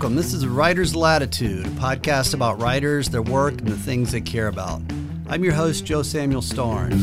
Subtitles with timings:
[0.00, 0.16] Welcome.
[0.16, 4.48] This is Writer's Latitude, a podcast about writers, their work, and the things they care
[4.48, 4.80] about.
[5.28, 7.02] I'm your host, Joe Samuel Starnes.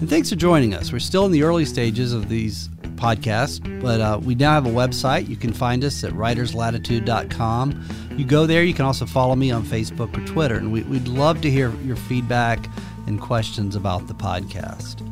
[0.00, 0.90] And thanks for joining us.
[0.90, 4.70] We're still in the early stages of these podcasts, but uh, we now have a
[4.70, 5.28] website.
[5.28, 7.88] You can find us at writerslatitude.com.
[8.16, 8.64] You go there.
[8.64, 11.72] You can also follow me on Facebook or Twitter, and we, we'd love to hear
[11.84, 12.68] your feedback
[13.06, 15.11] and questions about the podcast.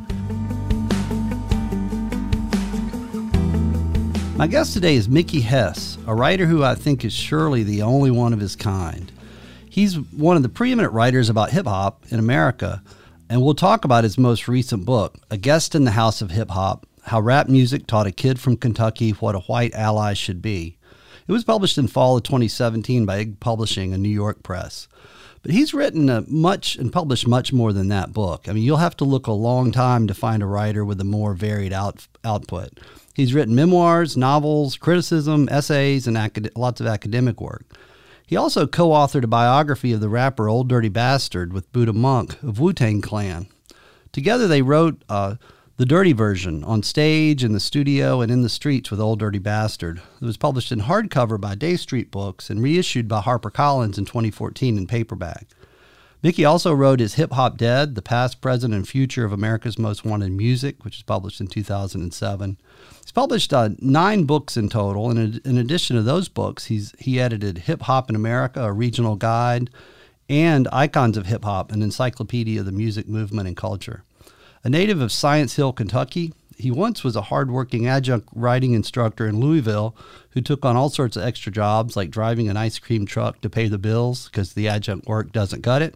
[4.41, 8.09] My guest today is Mickey Hess, a writer who I think is surely the only
[8.09, 9.11] one of his kind.
[9.69, 12.81] He's one of the preeminent writers about hip hop in America,
[13.29, 16.49] and we'll talk about his most recent book, A Guest in the House of Hip
[16.49, 20.75] Hop How Rap Music Taught a Kid from Kentucky What a White Ally Should Be.
[21.27, 24.87] It was published in fall of 2017 by Ig Publishing, a New York press.
[25.43, 28.49] But he's written much and published much more than that book.
[28.49, 31.03] I mean, you'll have to look a long time to find a writer with a
[31.03, 32.79] more varied out, output.
[33.21, 37.77] He's written memoirs, novels, criticism, essays, and acad- lots of academic work.
[38.25, 42.41] He also co authored a biography of the rapper Ol' Dirty Bastard with Buddha Monk
[42.41, 43.45] of Wu Tang Clan.
[44.11, 45.35] Together, they wrote uh,
[45.77, 49.37] the dirty version on stage, in the studio, and in the streets with Ol' Dirty
[49.37, 50.01] Bastard.
[50.19, 54.79] It was published in hardcover by Dey Street Books and reissued by HarperCollins in 2014
[54.79, 55.45] in paperback.
[56.23, 60.03] Mickey also wrote Is Hip Hop Dead, The Past, Present, and Future of America's Most
[60.03, 62.57] Wanted Music, which was published in 2007.
[63.01, 67.19] He's published uh, nine books in total, and in addition to those books, he's he
[67.19, 69.69] edited Hip Hop in America, a regional guide,
[70.29, 74.03] and Icons of Hip Hop, an encyclopedia of the music movement and culture.
[74.63, 79.39] A native of Science Hill, Kentucky, he once was a hardworking adjunct writing instructor in
[79.39, 79.95] Louisville
[80.31, 83.49] who took on all sorts of extra jobs like driving an ice cream truck to
[83.49, 85.95] pay the bills because the adjunct work doesn't cut it.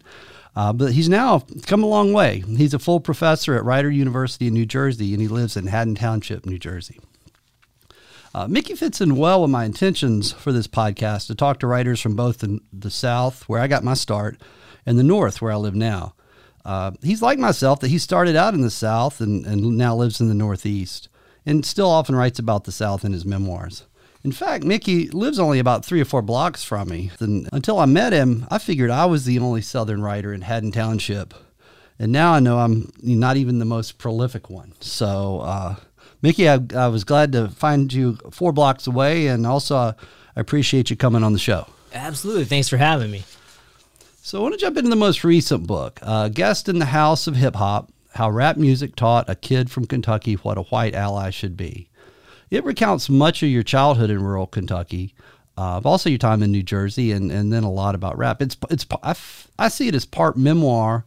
[0.56, 2.44] Uh, but he's now come a long way.
[2.48, 5.96] He's a full professor at Rider University in New Jersey, and he lives in Haddon
[5.96, 7.00] Township, New Jersey.
[8.34, 12.02] Uh, Mickey fits in well with my intentions for this podcast to talk to writers
[12.02, 14.42] from both the, the South, where I got my start,
[14.86, 16.16] and the North, where I live now.
[16.64, 20.20] Uh, he's like myself that he started out in the South and, and now lives
[20.20, 21.10] in the Northeast,
[21.46, 23.86] and still often writes about the South in his memoirs.
[24.26, 27.12] In fact, Mickey lives only about three or four blocks from me.
[27.20, 30.72] And until I met him, I figured I was the only Southern writer in Haddon
[30.72, 31.36] Township.
[32.00, 34.74] And now I know I'm not even the most prolific one.
[34.80, 35.76] So, uh,
[36.24, 39.28] Mickey, I, I, was glad to find you four blocks away.
[39.28, 39.94] And also, uh,
[40.36, 41.68] I appreciate you coming on the show.
[41.94, 42.46] Absolutely.
[42.46, 43.26] Thanks for having me.
[44.24, 47.28] So, I want to jump into the most recent book uh, Guest in the House
[47.28, 51.30] of Hip Hop How Rap Music Taught a Kid from Kentucky What a White Ally
[51.30, 51.90] Should Be.
[52.50, 55.14] It recounts much of your childhood in rural Kentucky,
[55.58, 58.42] uh, also your time in New Jersey, and, and then a lot about rap.
[58.42, 61.06] It's it's I, f- I see it as part memoir,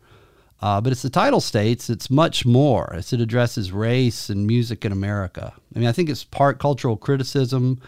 [0.60, 4.84] uh, but as the title states, it's much more as it addresses race and music
[4.84, 5.52] in America.
[5.74, 7.80] I mean, I think it's part cultural criticism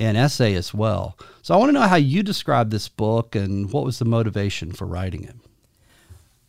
[0.00, 1.16] and essay as well.
[1.42, 4.72] So I want to know how you describe this book and what was the motivation
[4.72, 5.36] for writing it.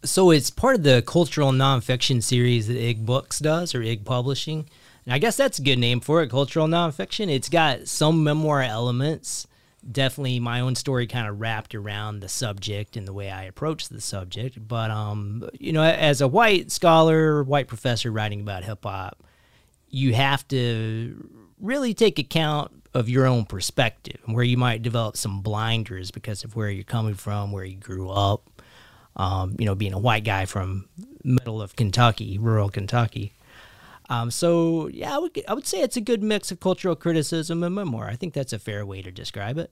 [0.04, 4.70] So it's part of the cultural nonfiction series that Ig Books does or Ig Publishing.
[5.06, 7.30] And I guess that's a good name for it, cultural nonfiction.
[7.30, 9.48] It's got some memoir elements.
[9.90, 13.88] Definitely my own story kind of wrapped around the subject and the way I approach
[13.88, 14.68] the subject.
[14.68, 19.24] But um, you know, as a white scholar, white professor writing about hip hop,
[19.90, 21.30] you have to
[21.62, 26.44] really take account of your own perspective and where you might develop some blinders because
[26.44, 28.50] of where you're coming from, where you grew up.
[29.18, 30.90] Um, you know, being a white guy from
[31.24, 33.34] middle of Kentucky, rural Kentucky.
[34.10, 37.64] Um, so yeah, I would I would say it's a good mix of cultural criticism
[37.64, 38.08] and memoir.
[38.08, 39.72] I think that's a fair way to describe it.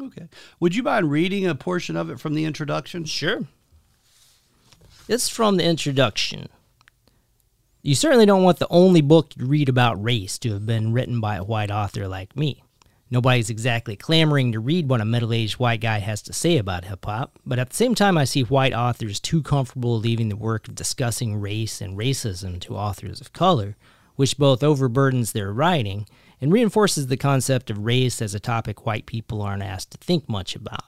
[0.00, 0.28] Okay.
[0.60, 3.04] Would you mind reading a portion of it from the introduction?
[3.04, 3.40] Sure.
[5.08, 6.48] It's from the introduction.
[7.82, 11.20] You certainly don't want the only book you read about race to have been written
[11.20, 12.62] by a white author like me.
[13.08, 16.86] Nobody's exactly clamoring to read what a middle aged white guy has to say about
[16.86, 20.36] hip hop, but at the same time, I see white authors too comfortable leaving the
[20.36, 23.76] work of discussing race and racism to authors of color,
[24.16, 26.08] which both overburdens their writing
[26.40, 30.28] and reinforces the concept of race as a topic white people aren't asked to think
[30.28, 30.84] much about.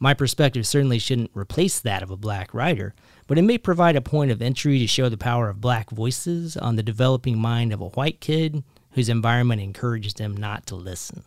[0.00, 2.94] My perspective certainly shouldn't replace that of a black writer,
[3.28, 6.56] but it may provide a point of entry to show the power of black voices
[6.56, 11.22] on the developing mind of a white kid whose environment encouraged them not to listen.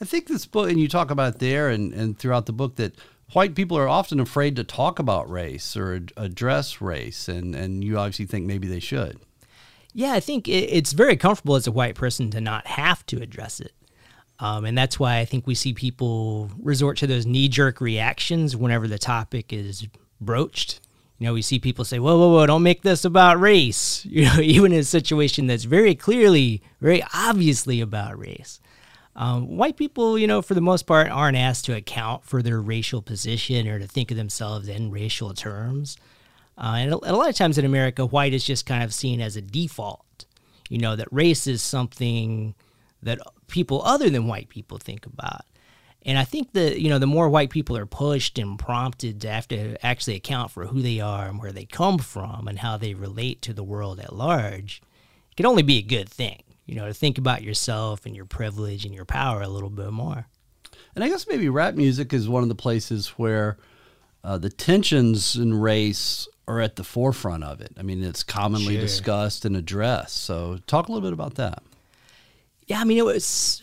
[0.00, 2.94] I think this book, and you talk about there and, and throughout the book, that
[3.32, 7.98] white people are often afraid to talk about race or address race, and, and you
[7.98, 9.20] obviously think maybe they should.
[9.94, 13.60] Yeah, I think it's very comfortable as a white person to not have to address
[13.60, 13.72] it.
[14.38, 18.56] Um, and that's why I think we see people resort to those knee jerk reactions
[18.56, 19.86] whenever the topic is
[20.20, 20.80] broached
[21.22, 22.46] You know, we see people say, "Whoa, whoa, whoa!
[22.46, 27.00] Don't make this about race." You know, even in a situation that's very clearly, very
[27.14, 28.58] obviously about race.
[29.14, 32.60] Um, white people, you know, for the most part, aren't asked to account for their
[32.60, 35.96] racial position or to think of themselves in racial terms.
[36.58, 38.92] Uh, and, a, and a lot of times in America, white is just kind of
[38.92, 40.24] seen as a default.
[40.68, 42.56] You know, that race is something
[43.00, 45.44] that people other than white people think about.
[46.04, 49.30] And I think that, you know, the more white people are pushed and prompted to
[49.30, 52.76] have to actually account for who they are and where they come from and how
[52.76, 54.82] they relate to the world at large,
[55.30, 58.24] it can only be a good thing you know, to think about yourself and your
[58.24, 60.26] privilege and your power a little bit more.
[60.94, 63.58] And I guess maybe rap music is one of the places where
[64.22, 67.72] uh, the tensions in race are at the forefront of it.
[67.78, 68.82] I mean, it's commonly sure.
[68.82, 70.16] discussed and addressed.
[70.16, 71.62] So, talk a little bit about that.
[72.66, 73.61] Yeah, I mean, it was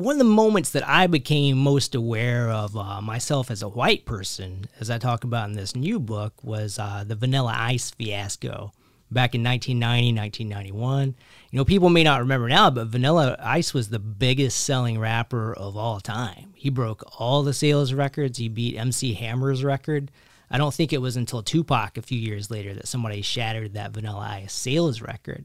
[0.00, 4.04] one of the moments that I became most aware of uh, myself as a white
[4.04, 8.72] person, as I talk about in this new book, was uh, the Vanilla Ice fiasco
[9.10, 11.14] back in 1990, 1991.
[11.50, 15.52] You know, people may not remember now, but Vanilla Ice was the biggest selling rapper
[15.52, 16.52] of all time.
[16.54, 18.38] He broke all the sales records.
[18.38, 20.10] He beat MC Hammer's record.
[20.50, 23.92] I don't think it was until Tupac a few years later that somebody shattered that
[23.92, 25.44] Vanilla Ice sales record.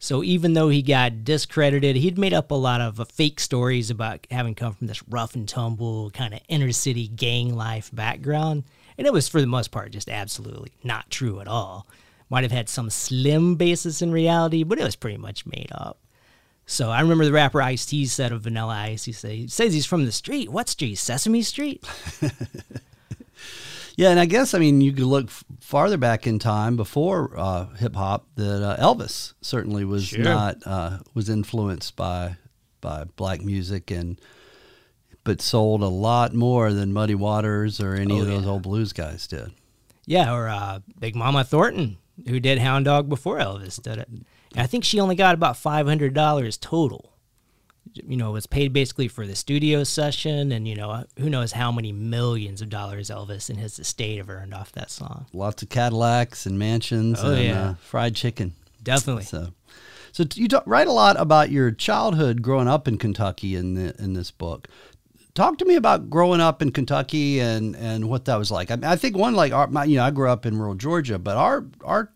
[0.00, 3.90] So even though he got discredited, he'd made up a lot of uh, fake stories
[3.90, 8.64] about having come from this rough and tumble kind of inner city gang life background.
[8.98, 11.86] And it was, for the most part, just absolutely not true at all
[12.30, 15.98] might have had some slim basis in reality, but it was pretty much made up.
[16.64, 19.74] So I remember the rapper Ice T said of Vanilla Ice, he, say, he says
[19.74, 20.48] he's from the street.
[20.48, 20.94] What street?
[20.94, 21.84] Sesame Street?
[24.00, 27.32] yeah, and I guess, I mean, you could look f- farther back in time before
[27.36, 30.24] uh, hip hop that uh, Elvis certainly was sure.
[30.24, 32.36] not, uh, was influenced by,
[32.80, 34.18] by black music and,
[35.22, 38.50] but sold a lot more than Muddy Waters or any oh, of those yeah.
[38.50, 39.52] old blues guys did.
[40.06, 44.08] Yeah, or uh, Big Mama Thornton who did Hound Dog before Elvis did it.
[44.08, 44.24] And
[44.56, 47.12] I think she only got about five hundred dollars total.
[47.92, 51.72] You know, was paid basically for the studio session, and you know, who knows how
[51.72, 55.26] many millions of dollars Elvis and his estate have earned off that song.
[55.32, 57.62] Lots of Cadillacs and mansions oh, and yeah.
[57.62, 58.52] uh, fried chicken.
[58.82, 59.24] Definitely.
[59.24, 59.48] So,
[60.12, 63.94] so you talk, write a lot about your childhood growing up in Kentucky in the,
[64.02, 64.68] in this book
[65.34, 68.70] talk to me about growing up in Kentucky and and what that was like.
[68.70, 70.74] I, mean, I think one like our, my, you know I grew up in rural
[70.74, 72.12] Georgia, but our our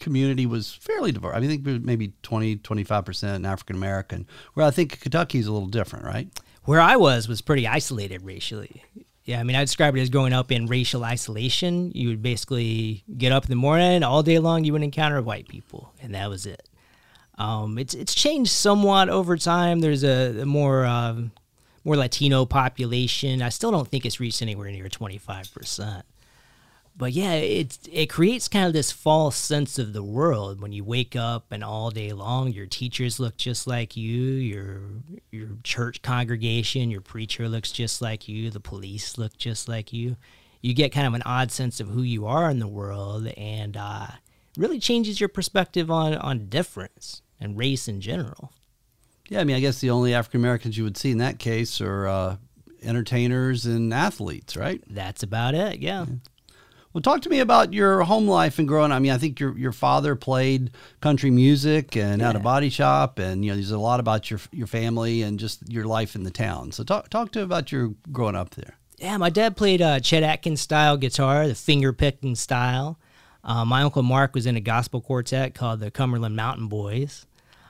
[0.00, 1.34] community was fairly diverse.
[1.34, 4.26] I, mean, I think maybe 20 25 percent African American.
[4.54, 6.28] Where I think Kentucky is a little different, right?
[6.64, 8.82] Where I was was pretty isolated racially.
[9.24, 11.90] Yeah, I mean, I describe it as growing up in racial isolation.
[11.94, 15.48] You would basically get up in the morning, all day long, you would encounter white
[15.48, 16.68] people, and that was it.
[17.36, 19.80] Um, it's it's changed somewhat over time.
[19.80, 21.22] There's a, a more uh,
[21.84, 23.42] more Latino population.
[23.42, 26.02] I still don't think it's reached anywhere near 25%.
[26.98, 30.82] But yeah, it it creates kind of this false sense of the world when you
[30.82, 34.80] wake up and all day long your teachers look just like you, your
[35.30, 40.16] your church congregation, your preacher looks just like you, the police look just like you.
[40.62, 43.76] You get kind of an odd sense of who you are in the world, and
[43.76, 44.06] uh,
[44.56, 48.52] really changes your perspective on on difference and race in general.
[49.28, 51.80] Yeah, I mean, I guess the only African Americans you would see in that case
[51.82, 52.36] are uh,
[52.82, 54.82] entertainers and athletes, right?
[54.88, 55.80] That's about it.
[55.80, 56.06] Yeah.
[56.08, 56.14] yeah.
[56.96, 58.90] Well, talk to me about your home life and growing.
[58.90, 58.96] up.
[58.96, 60.70] I mean, I think your your father played
[61.02, 62.28] country music and yeah.
[62.28, 65.38] had a body shop, and you know, there's a lot about your your family and
[65.38, 66.72] just your life in the town.
[66.72, 68.78] So talk talk to about your growing up there.
[68.96, 72.98] Yeah, my dad played uh, Chet Atkins style guitar, the finger picking style.
[73.44, 77.26] Uh, my uncle Mark was in a gospel quartet called the Cumberland Mountain Boys.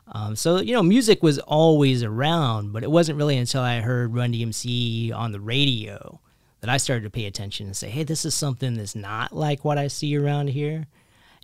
[0.07, 4.15] Um, so you know, music was always around, but it wasn't really until I heard
[4.15, 6.21] Run DMC on the radio
[6.67, 9.65] that I started to pay attention and say, "Hey, this is something that's not like
[9.65, 10.87] what I see around here."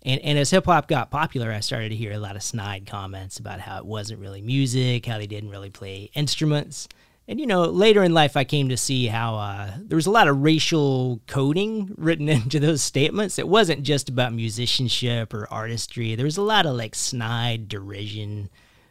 [0.02, 2.87] And and as hip hop got popular, I started to hear a lot of snide
[2.87, 6.88] comments about how it wasn't really music, how they didn't really play instruments.
[7.29, 10.11] And you know, later in life, I came to see how uh, there was a
[10.11, 13.38] lot of racial coding written into those statements.
[13.38, 16.17] It wasn't just about musicianship or artistry.
[16.17, 18.50] There was a lot of like snide derision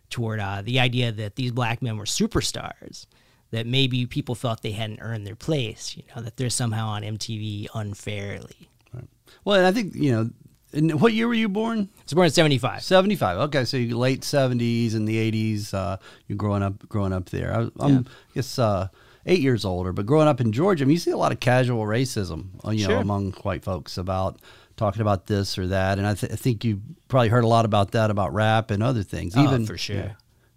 [0.10, 3.06] toward uh, the idea that these black men were superstars.
[3.52, 5.96] That maybe people felt they hadn't earned their place.
[5.98, 8.70] You know, that they're somehow on MTV unfairly.
[8.94, 9.08] Right.
[9.44, 10.30] Well, and I think you know
[10.74, 11.90] and what year were you born?
[11.98, 12.84] I was born in 75.
[12.84, 13.38] 75.
[13.40, 15.74] Okay, so you late 70s and the 80s.
[15.74, 17.54] Uh, you're growing up, growing up there.
[17.54, 18.00] I, am yeah.
[18.00, 18.88] I guess uh,
[19.26, 21.40] eight years older, but growing up in Georgia, I mean, you see a lot of
[21.40, 22.96] casual racism, uh, you sure.
[22.96, 24.40] know, among white folks about
[24.78, 25.98] talking about this or that.
[25.98, 28.82] And I, th- I, think you probably heard a lot about that about rap and
[28.82, 29.34] other things.
[29.36, 29.96] Oh, even for sure.
[29.96, 30.14] Yeah.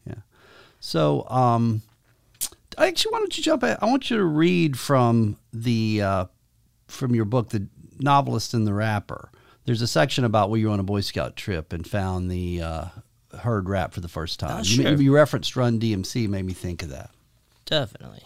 [0.06, 0.14] yeah.
[0.80, 1.82] So, um,
[2.78, 3.64] actually, why don't you jump?
[3.64, 6.24] I want you to read from the uh,
[6.88, 7.66] from your book, the
[7.98, 9.30] Novelist and the Rapper,
[9.64, 12.60] there's a section about where you were on a Boy Scout trip and found the
[12.62, 12.84] uh,
[13.38, 14.56] heard rap for the first time.
[14.56, 14.92] Oh, You- sure.
[15.00, 17.10] you, referenced Run DMC, made me think of that.
[17.64, 18.22] Definitely.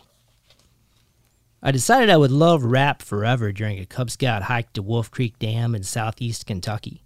[1.63, 5.39] I decided I would love rap forever during a Cub Scout hike to Wolf Creek
[5.39, 7.03] Dam in southeast Kentucky.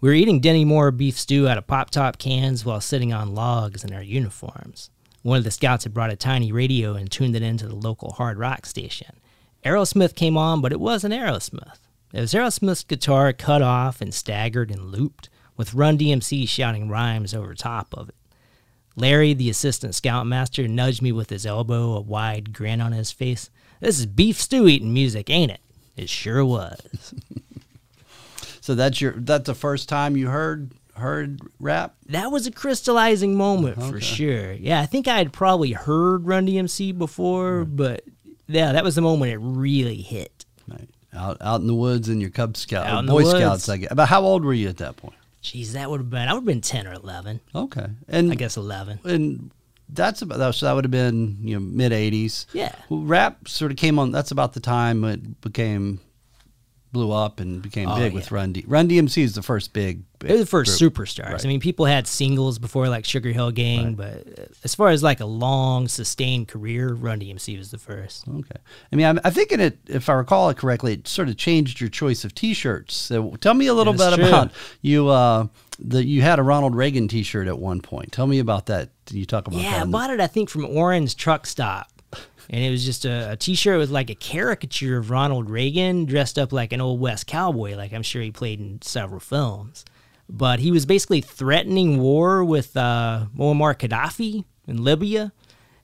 [0.00, 3.34] We were eating Dinty Moore beef stew out of pop top cans while sitting on
[3.34, 4.90] logs in our uniforms.
[5.26, 8.12] One of the scouts had brought a tiny radio and tuned it into the local
[8.12, 9.16] hard rock station.
[9.64, 11.80] Aerosmith came on, but it wasn't Aerosmith.
[12.12, 17.34] It was Aerosmith's guitar cut off and staggered and looped, with Run DMC shouting rhymes
[17.34, 18.14] over top of it.
[18.94, 23.50] Larry, the assistant scoutmaster, nudged me with his elbow, a wide grin on his face.
[23.80, 25.60] This is beef stew eating music, ain't it?
[25.96, 27.14] It sure was.
[28.60, 31.94] So that's your that's the first time you heard heard rap.
[32.06, 34.52] That was a crystallizing moment for sure.
[34.52, 38.04] Yeah, I think I had probably heard Run DMC before, but
[38.46, 40.44] yeah, that was the moment it really hit.
[40.68, 40.88] Right.
[41.14, 43.24] Out out in the woods in your Cub Scout, Out or in the Boy.
[43.24, 43.68] Scouts.
[43.68, 43.90] I guess.
[43.90, 45.14] About how old were you at that point?
[45.42, 47.40] Jeez, that would have been, I would have been 10 or 11.
[47.54, 48.98] Okay, and I guess 11.
[49.04, 49.50] and
[49.88, 50.54] that's about that.
[50.54, 52.46] So that would have been you know mid '80s.
[52.52, 52.74] Yeah.
[52.90, 54.10] Rap sort of came on.
[54.10, 56.00] That's about the time it became
[56.92, 58.34] blew up and became Oh, big with yeah.
[58.36, 58.64] Run D.
[58.66, 60.02] Run DMC is the first big.
[60.18, 60.94] big They're the first group.
[60.94, 61.32] superstars.
[61.32, 61.44] Right.
[61.44, 65.02] I mean, people had singles before, like Sugar Hill Gang, but uh, as far as
[65.02, 68.26] like a long, sustained career, Run DMC was the first.
[68.28, 68.56] Okay.
[68.92, 69.78] I mean, I'm, I'm thinking it.
[69.88, 72.94] If I recall it correctly, it sort of changed your choice of T-shirts.
[72.94, 74.28] So tell me a little That's bit true.
[74.28, 75.08] about you.
[75.08, 75.46] Uh,
[75.78, 78.10] that you had a Ronald Reagan T-shirt at one point.
[78.10, 78.88] Tell me about that.
[79.10, 79.80] You talk about Yeah, that.
[79.80, 81.88] I in bought it, I think, from Orange Truck Stop.
[82.50, 86.38] And it was just a, a T-shirt with like a caricature of Ronald Reagan dressed
[86.38, 89.84] up like an old West cowboy, like I'm sure he played in several films.
[90.28, 95.32] But he was basically threatening war with uh, Muammar Gaddafi in Libya.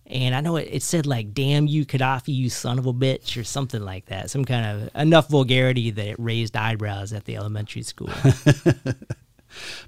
[0.07, 3.41] And I know it, it said like "Damn you, Gaddafi, you son of a bitch"
[3.41, 4.31] or something like that.
[4.31, 8.11] Some kind of enough vulgarity that it raised eyebrows at the elementary school.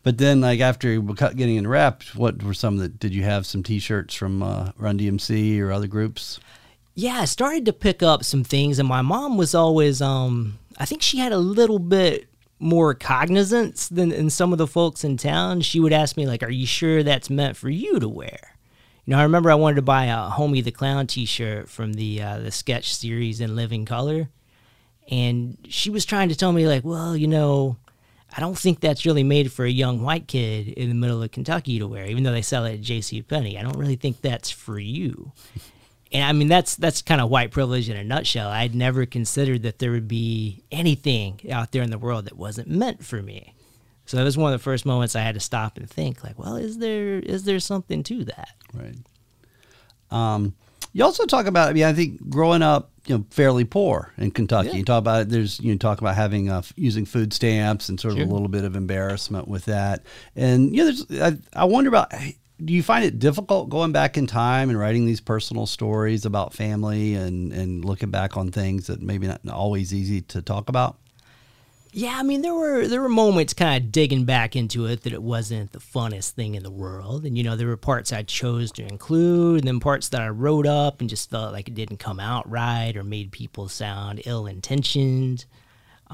[0.03, 2.99] But then, like after getting in rap, what were some that?
[2.99, 6.41] Did you have some T-shirts from uh, Run DMC or other groups?
[6.95, 10.85] Yeah, I started to pick up some things, and my mom was always, um, I
[10.85, 12.29] think she had a little bit
[12.61, 15.61] more cognizance than, than some of the folks in town.
[15.61, 18.57] She would ask me, like, "Are you sure that's meant for you to wear?"
[19.05, 22.23] You know, I remember I wanted to buy a Homie the Clown T-shirt from the
[22.23, 24.29] uh, the sketch series in Living Color,
[25.11, 27.77] and she was trying to tell me, like, "Well, you know."
[28.37, 31.31] I don't think that's really made for a young white kid in the middle of
[31.31, 33.23] Kentucky to wear, even though they sell it at J.C.
[33.23, 33.57] Penney.
[33.57, 35.31] I don't really think that's for you.
[36.15, 38.49] And I mean that's that's kind of white privilege in a nutshell.
[38.49, 42.69] I'd never considered that there would be anything out there in the world that wasn't
[42.69, 43.53] meant for me.
[44.07, 46.39] So that was one of the first moments I had to stop and think, like,
[46.39, 48.51] well, is there is there something to that?
[48.73, 48.95] Right.
[50.11, 50.55] Um,
[50.93, 51.71] you also talk about.
[51.71, 54.69] I mean, I think growing up, you know, fairly poor in Kentucky.
[54.69, 54.75] Yeah.
[54.77, 55.29] You talk about it.
[55.31, 58.29] There's you talk about having uh, using food stamps and sort of Sure.
[58.29, 60.05] a little bit of embarrassment with that.
[60.37, 62.13] And you know, there's, I, I wonder about.
[62.63, 66.55] Do you find it difficult going back in time and writing these personal stories about
[66.55, 70.99] family and and looking back on things that maybe not always easy to talk about?
[71.97, 75.13] Yeah, I mean there were there were moments kind of digging back into it that
[75.13, 78.25] it wasn't the funnest thing in the world, and you know there were parts I
[78.25, 81.75] chose to include, and then parts that I wrote up and just felt like it
[81.75, 85.47] didn't come out right or made people sound ill intentioned,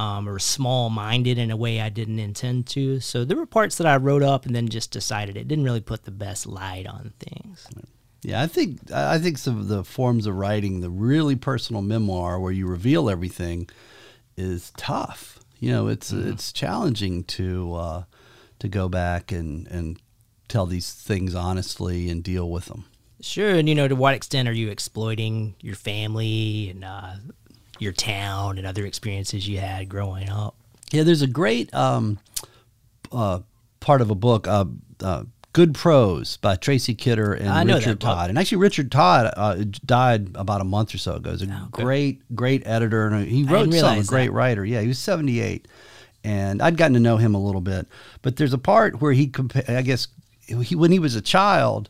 [0.01, 3.01] um, or small minded in a way I didn't intend to.
[3.01, 5.83] So there were parts that I wrote up and then just decided it didn't really
[5.83, 7.69] put the best light on things.
[8.23, 12.41] Yeah, I think I think some of the forms of writing, the really personal memoir
[12.41, 13.69] where you reveal everything,
[14.39, 15.39] is tough.
[15.59, 18.03] You know, it's it's challenging to uh,
[18.61, 20.01] to go back and and
[20.49, 22.87] tell these things honestly and deal with them.
[23.21, 27.17] Sure, and you know to what extent are you exploiting your family and uh,
[27.81, 30.55] your town and other experiences you had growing up?
[30.93, 32.19] Yeah, there's a great um,
[33.13, 33.41] uh,
[33.81, 34.65] part of a book, uh,
[35.03, 38.01] uh, Good Prose by Tracy Kidder and Richard.
[38.01, 38.29] Todd.
[38.31, 41.31] And actually, Richard Todd uh, died about a month or so ago.
[41.33, 44.33] He's a Oh, great, great editor, and he wrote some, a great that.
[44.33, 44.65] writer.
[44.65, 45.67] Yeah, he was 78.
[46.23, 47.87] And I'd gotten to know him a little bit.
[48.23, 50.07] But there's a part where he, compa- I guess,
[50.47, 51.89] he, when he was a child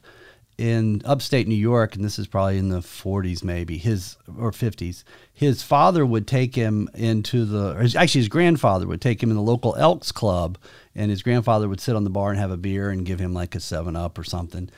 [0.60, 5.04] in upstate New York, and this is probably in the 40s maybe, his or 50s,
[5.32, 9.36] his father would take him into the, or actually his grandfather would take him in
[9.36, 10.58] the local Elks Club,
[10.94, 13.32] and his grandfather would sit on the bar and have a beer and give him
[13.32, 14.68] like a 7 Up or something.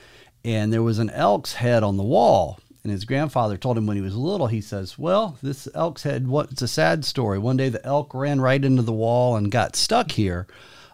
[0.45, 2.59] And there was an elk's head on the wall.
[2.83, 6.27] And his grandfather told him when he was little, he says, Well, this elk's head,
[6.27, 7.39] what, it's a sad story.
[7.39, 10.47] One day the elk ran right into the wall and got stuck here.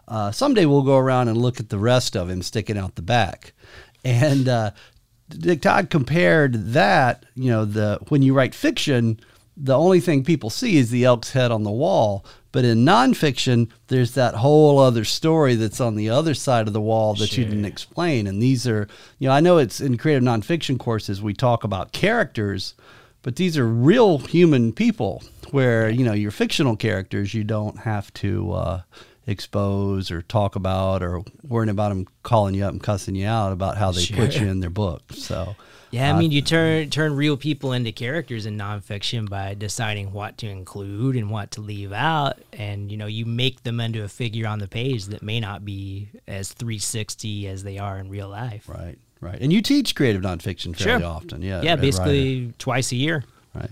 [0.06, 3.02] Uh, someday we'll go around and look at the rest of him sticking out the
[3.02, 3.52] back.
[4.04, 4.70] And uh,
[5.28, 9.20] Dick Todd compared that, you know, the when you write fiction,
[9.56, 12.24] the only thing people see is the elk's head on the wall.
[12.52, 16.80] But in nonfiction, there's that whole other story that's on the other side of the
[16.80, 18.26] wall that you didn't explain.
[18.26, 18.88] And these are,
[19.20, 22.74] you know, I know it's in creative nonfiction courses we talk about characters,
[23.22, 28.12] but these are real human people where you know your fictional characters you don't have
[28.14, 28.82] to uh,
[29.30, 33.52] expose or talk about or worrying about them calling you up and cussing you out
[33.52, 35.02] about how they put you in their book.
[35.12, 35.56] So
[35.90, 40.38] yeah, I mean, you turn turn real people into characters in nonfiction by deciding what
[40.38, 44.08] to include and what to leave out, and you know, you make them into a
[44.08, 48.28] figure on the page that may not be as 360 as they are in real
[48.28, 48.68] life.
[48.68, 49.38] Right, right.
[49.40, 51.10] And you teach creative nonfiction fairly Sure.
[51.10, 51.62] often, yeah.
[51.62, 53.24] Yeah, basically twice a year.
[53.54, 53.70] Right.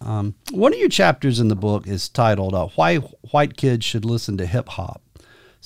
[0.00, 4.04] Um, one of your chapters in the book is titled uh, "Why White Kids Should
[4.04, 5.02] Listen to Hip Hop."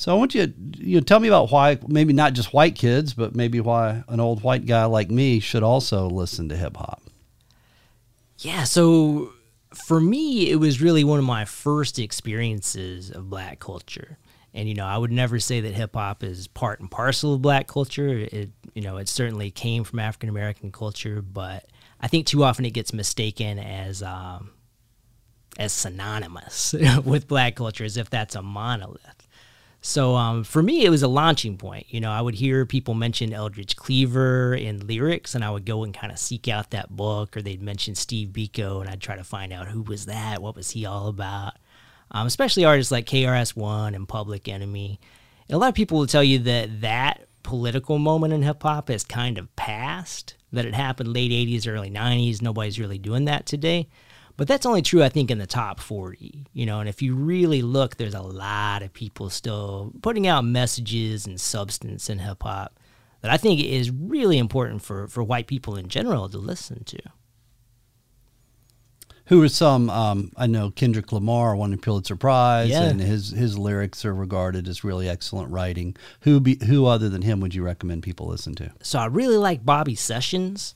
[0.00, 2.74] So I want you to you know, tell me about why maybe not just white
[2.74, 6.78] kids, but maybe why an old white guy like me should also listen to hip
[6.78, 7.02] hop.
[8.38, 9.34] Yeah, so
[9.74, 14.16] for me, it was really one of my first experiences of black culture.
[14.54, 17.42] And you know, I would never say that hip hop is part and parcel of
[17.42, 18.08] black culture.
[18.08, 21.66] It you know, it certainly came from African American culture, but
[22.00, 24.50] I think too often it gets mistaken as um,
[25.58, 29.28] as synonymous with black culture, as if that's a monolith.
[29.82, 31.86] So um, for me, it was a launching point.
[31.88, 35.84] You know, I would hear people mention Eldridge Cleaver in lyrics, and I would go
[35.84, 39.16] and kind of seek out that book, or they'd mention Steve Biko, and I'd try
[39.16, 41.54] to find out who was that, what was he all about.
[42.10, 45.00] Um, especially artists like KRS One and Public Enemy.
[45.48, 48.90] And a lot of people will tell you that that political moment in hip hop
[48.90, 50.36] has kind of passed.
[50.52, 52.40] That it happened late '80s, early '90s.
[52.40, 53.88] Nobody's really doing that today.
[54.36, 56.46] But that's only true, I think, in the top 40.
[56.52, 60.44] You know, and if you really look, there's a lot of people still putting out
[60.44, 62.78] messages and substance in hip hop
[63.20, 67.00] that I think is really important for, for white people in general to listen to.
[69.30, 69.88] Who are some?
[69.90, 72.82] Um, I know Kendrick Lamar won a Pulitzer Prize, Yeah.
[72.82, 75.96] and his his lyrics are regarded as really excellent writing.
[76.22, 78.72] Who be who other than him would you recommend people listen to?
[78.82, 80.74] So I really like Bobby Sessions.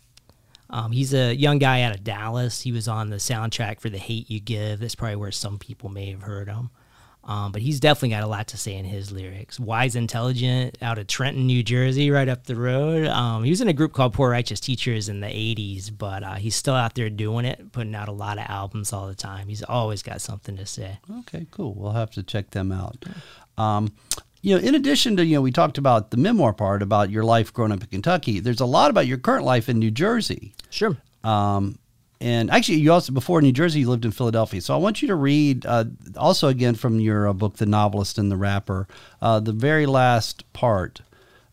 [0.70, 2.60] Um, he's a young guy out of Dallas.
[2.62, 4.80] He was on the soundtrack for The Hate You Give.
[4.80, 6.70] That's probably where some people may have heard him.
[7.26, 9.58] Um, but he's definitely got a lot to say in his lyrics.
[9.58, 13.06] Wise Intelligent out of Trenton, New Jersey, right up the road.
[13.06, 16.34] Um, he was in a group called Poor Righteous Teachers in the 80s, but uh,
[16.34, 19.48] he's still out there doing it, putting out a lot of albums all the time.
[19.48, 20.98] He's always got something to say.
[21.20, 21.74] Okay, cool.
[21.74, 23.02] We'll have to check them out.
[23.56, 23.94] Um,
[24.42, 27.24] you know, in addition to you know, we talked about the memoir part about your
[27.24, 28.40] life growing up in Kentucky.
[28.40, 30.52] There's a lot about your current life in New Jersey.
[30.68, 30.98] Sure.
[31.22, 31.78] Um,
[32.24, 34.60] and actually, you also before New Jersey, you lived in Philadelphia.
[34.62, 35.84] So I want you to read uh,
[36.16, 38.88] also again from your uh, book, "The Novelist and the Rapper,"
[39.20, 41.02] uh, the very last part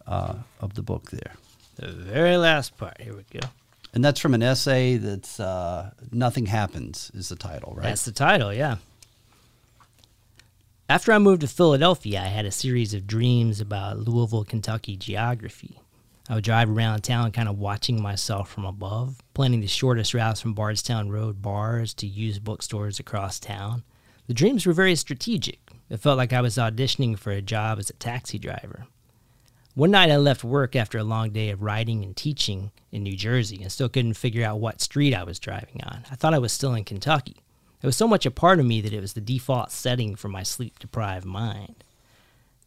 [0.08, 1.34] uh, of the book there,
[1.76, 3.02] The very last part.
[3.02, 3.46] Here we go.
[3.94, 7.84] and that's from an essay that's uh, "Nothing Happens" is the title, right?
[7.84, 8.78] That's the title, yeah.
[10.88, 15.80] After I moved to Philadelphia, I had a series of dreams about Louisville, Kentucky geography.
[16.32, 20.40] I would drive around town kind of watching myself from above, planning the shortest routes
[20.40, 23.84] from Bardstown Road bars to used bookstores across town.
[24.28, 25.60] The dreams were very strategic.
[25.90, 28.86] It felt like I was auditioning for a job as a taxi driver.
[29.76, 33.18] One night I left work after a long day of writing and teaching in New
[33.18, 36.06] Jersey and still couldn't figure out what street I was driving on.
[36.10, 37.44] I thought I was still in Kentucky.
[37.82, 40.30] It was so much a part of me that it was the default setting for
[40.30, 41.84] my sleep deprived mind.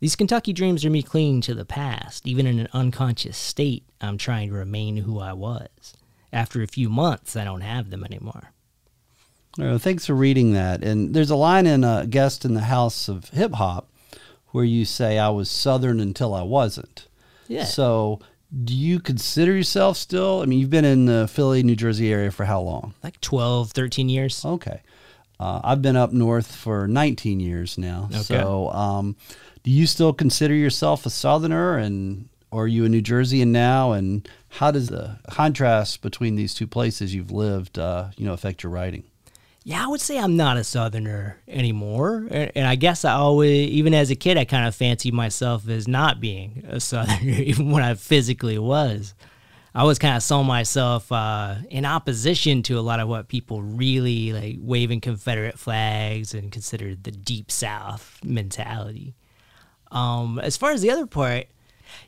[0.05, 2.27] These Kentucky dreams are me clinging to the past.
[2.27, 5.95] Even in an unconscious state, I'm trying to remain who I was.
[6.31, 8.53] After a few months, I don't have them anymore.
[9.59, 10.85] Uh, thanks for reading that.
[10.85, 13.89] And there's a line in a guest in the House of Hip Hop
[14.49, 17.09] where you say, "I was Southern until I wasn't."
[17.49, 17.65] Yeah.
[17.65, 18.21] So,
[18.63, 20.43] do you consider yourself still?
[20.43, 22.93] I mean, you've been in the Philly, New Jersey area for how long?
[23.03, 24.45] Like 12, 13 years.
[24.45, 24.83] Okay.
[25.41, 28.11] Uh, I've been up north for 19 years now.
[28.13, 28.23] Okay.
[28.23, 29.17] So, um,
[29.65, 33.93] do you still consider yourself a Southerner, and or are you a New Jerseyan now?
[33.93, 38.63] And how does the contrast between these two places you've lived, uh, you know, affect
[38.63, 39.05] your writing?
[39.65, 42.29] Yeah, I would say I'm not a Southerner anymore.
[42.31, 45.67] And, and I guess I always, even as a kid, I kind of fancied myself
[45.71, 49.15] as not being a Southerner, even when I physically was.
[49.75, 53.63] I always kind of saw myself uh, in opposition to a lot of what people
[53.63, 59.15] really like waving Confederate flags and considered the Deep South mentality.
[59.95, 61.47] Um, as far as the other part,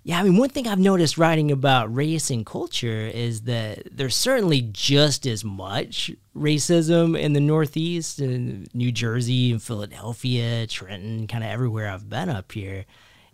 [0.03, 4.17] yeah, I mean, one thing I've noticed writing about race and culture is that there's
[4.17, 11.45] certainly just as much racism in the Northeast, in New Jersey, and Philadelphia, Trenton, kind
[11.45, 12.85] of everywhere I've been up here.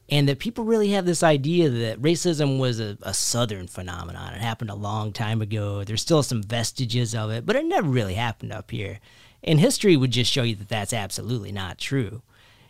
[0.09, 4.35] And that people really have this idea that racism was a, a Southern phenomenon.
[4.35, 5.85] It happened a long time ago.
[5.85, 9.01] There's still some vestiges of it, but it never really happened up here.
[9.43, 12.23] And history would just show you that that's absolutely not true.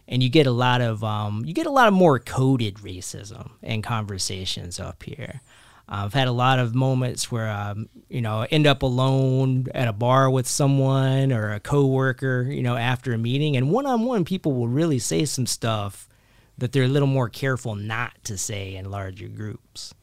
[0.09, 3.53] And you get a lot of um, you get a lot of more coded racism
[3.63, 5.41] in conversations up here.
[5.89, 9.89] Uh, I've had a lot of moments where um, you know end up alone at
[9.89, 14.05] a bar with someone or a coworker, you know, after a meeting, and one on
[14.05, 16.09] one, people will really say some stuff
[16.59, 19.95] that they're a little more careful not to say in larger groups.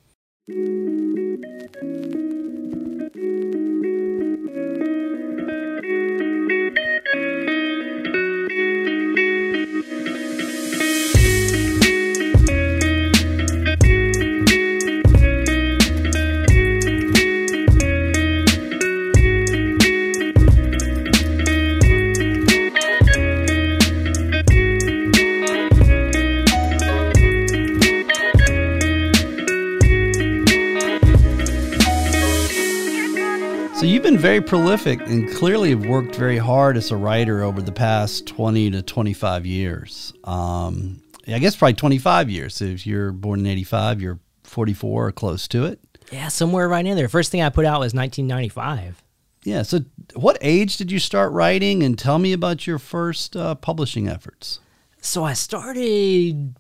[34.10, 38.26] Been very prolific and clearly have worked very hard as a writer over the past
[38.26, 40.13] 20 to 25 years.
[40.24, 42.60] Um, I guess probably 25 years.
[42.60, 45.80] If you're born in 85, you're 44 or close to it.
[46.12, 47.08] Yeah, somewhere right in there.
[47.08, 49.04] First thing I put out was 1995.
[49.43, 49.62] Yeah.
[49.62, 49.82] So
[50.15, 51.84] what age did you start writing?
[51.84, 54.60] And tell me about your first uh, publishing efforts.
[55.02, 56.56] So I started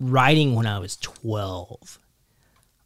[0.00, 1.98] writing when I was 12.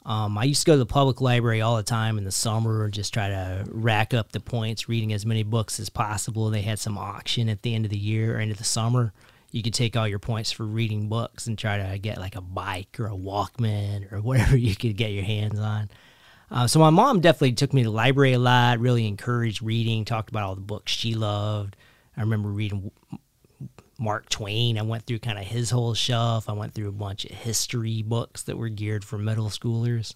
[0.06, 2.84] Um, I used to go to the public library all the time in the summer
[2.84, 6.48] and just try to rack up the points, reading as many books as possible.
[6.50, 9.12] They had some auction at the end of the year or end of the summer.
[9.50, 12.40] You could take all your points for reading books and try to get like a
[12.40, 15.90] bike or a Walkman or whatever you could get your hands on.
[16.50, 20.04] Uh, so my mom definitely took me to the library a lot, really encouraged reading,
[20.04, 21.76] talked about all the books she loved.
[22.16, 22.90] I remember reading
[24.00, 24.78] Mark Twain.
[24.78, 26.48] I went through kind of his whole shelf.
[26.48, 30.14] I went through a bunch of history books that were geared for middle schoolers.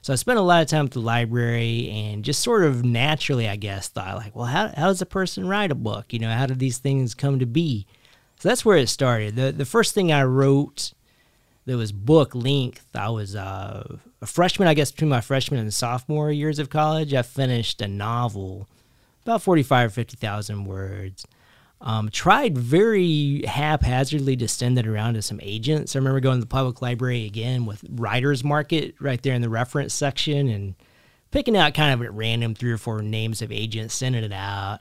[0.00, 3.48] So I spent a lot of time at the library and just sort of naturally,
[3.48, 6.12] I guess, thought like, well, how, how does a person write a book?
[6.12, 7.86] You know, how did these things come to be?
[8.38, 9.36] So that's where it started.
[9.36, 10.92] The, the first thing I wrote
[11.66, 15.74] that was book length, I was uh, a freshman, I guess, between my freshman and
[15.74, 17.12] sophomore years of college.
[17.12, 18.68] I finished a novel,
[19.24, 21.26] about 45 or 50,000 words.
[21.80, 25.94] Um, tried very haphazardly to send it around to some agents.
[25.94, 29.50] I remember going to the public library again with Writers Market right there in the
[29.50, 30.74] reference section and
[31.30, 34.80] picking out kind of at random three or four names of agents, sending it out.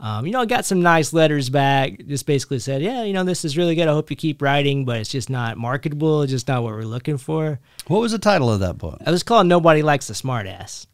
[0.00, 2.06] Um, you know, I got some nice letters back.
[2.06, 3.88] Just basically said, yeah, you know, this is really good.
[3.88, 6.22] I hope you keep writing, but it's just not marketable.
[6.22, 7.58] It's just not what we're looking for.
[7.88, 9.00] What was the title of that book?
[9.04, 10.86] It was called Nobody Likes a Smartass.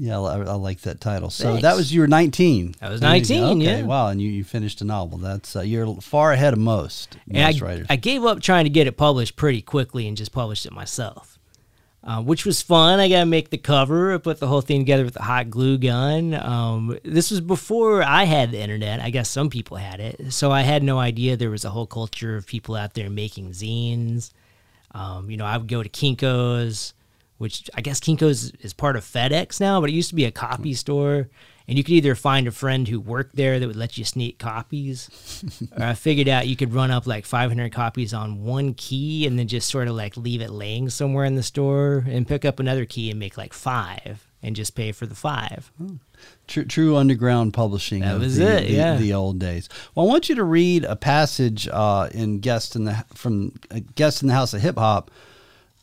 [0.00, 1.28] Yeah, I, I like that title.
[1.28, 1.62] So Thanks.
[1.62, 2.76] that was you were 19.
[2.80, 3.82] I was 19, Okay, yeah.
[3.82, 5.18] Wow, and you, you finished a novel.
[5.18, 7.86] That's uh, you're far ahead of most And most I, writers.
[7.90, 11.36] I gave up trying to get it published pretty quickly and just published it myself,
[12.04, 13.00] uh, which was fun.
[13.00, 15.50] I got to make the cover, I put the whole thing together with a hot
[15.50, 16.32] glue gun.
[16.32, 19.00] Um, this was before I had the internet.
[19.00, 20.32] I guess some people had it.
[20.32, 23.50] So I had no idea there was a whole culture of people out there making
[23.50, 24.30] zines.
[24.92, 26.94] Um, you know, I would go to Kinko's,
[27.38, 30.30] which I guess Kinko's is part of FedEx now, but it used to be a
[30.30, 31.28] copy store.
[31.66, 34.38] And you could either find a friend who worked there that would let you sneak
[34.38, 35.44] copies,
[35.76, 39.38] or I figured out you could run up like 500 copies on one key and
[39.38, 42.58] then just sort of like leave it laying somewhere in the store and pick up
[42.58, 45.70] another key and make like five and just pay for the five.
[46.46, 48.00] True, true underground publishing.
[48.00, 48.96] That was the, it, the- yeah.
[48.96, 49.68] the old days.
[49.94, 53.80] Well, I want you to read a passage uh, in Guest in the from uh,
[53.94, 55.10] Guest in the House of Hip Hop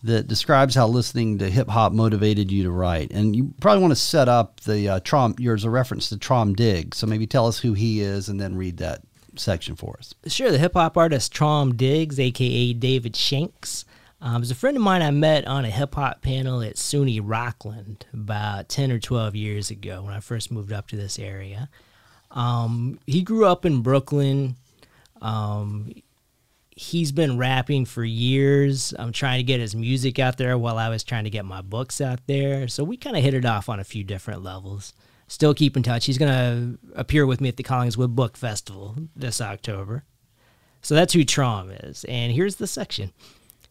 [0.06, 3.12] that describes how listening to hip hop motivated you to write.
[3.12, 5.36] And you probably want to set up the uh, Traum.
[5.38, 8.56] There's a reference to Traum Diggs, so maybe tell us who he is, and then
[8.56, 9.02] read that
[9.36, 10.14] section for us.
[10.28, 13.84] Sure, the hip hop artist Traum Diggs, aka David Shanks,
[14.22, 17.20] um, is a friend of mine I met on a hip hop panel at SUNY
[17.24, 21.68] Rockland about 10 or 12 years ago when I first moved up to this area.
[22.30, 24.56] Um, he grew up in Brooklyn.
[25.22, 25.92] Um,
[26.76, 28.94] he's been rapping for years.
[29.00, 31.62] I'm trying to get his music out there while I was trying to get my
[31.62, 32.68] books out there.
[32.68, 34.94] So we kind of hit it off on a few different levels.
[35.28, 36.06] Still keep in touch.
[36.06, 40.04] He's going to appear with me at the Collingswood Book Festival this October.
[40.82, 42.04] So that's who Traum is.
[42.06, 43.12] And here's the section.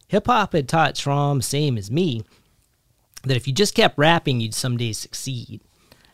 [0.08, 2.24] Hip hop had taught Traum, same as me,
[3.22, 5.60] that if you just kept rapping, you'd someday succeed.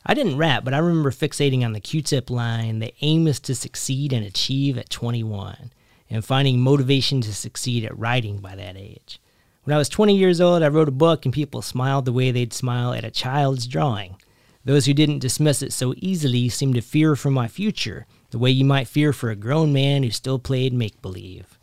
[0.04, 3.40] I didn't rap, but I remember fixating on the Q tip line the aim is
[3.40, 5.72] to succeed and achieve at 21,
[6.10, 9.20] and finding motivation to succeed at writing by that age.
[9.64, 12.30] When I was 20 years old, I wrote a book, and people smiled the way
[12.30, 14.16] they'd smile at a child's drawing.
[14.64, 18.50] Those who didn't dismiss it so easily seemed to fear for my future, the way
[18.50, 21.58] you might fear for a grown man who still played make believe.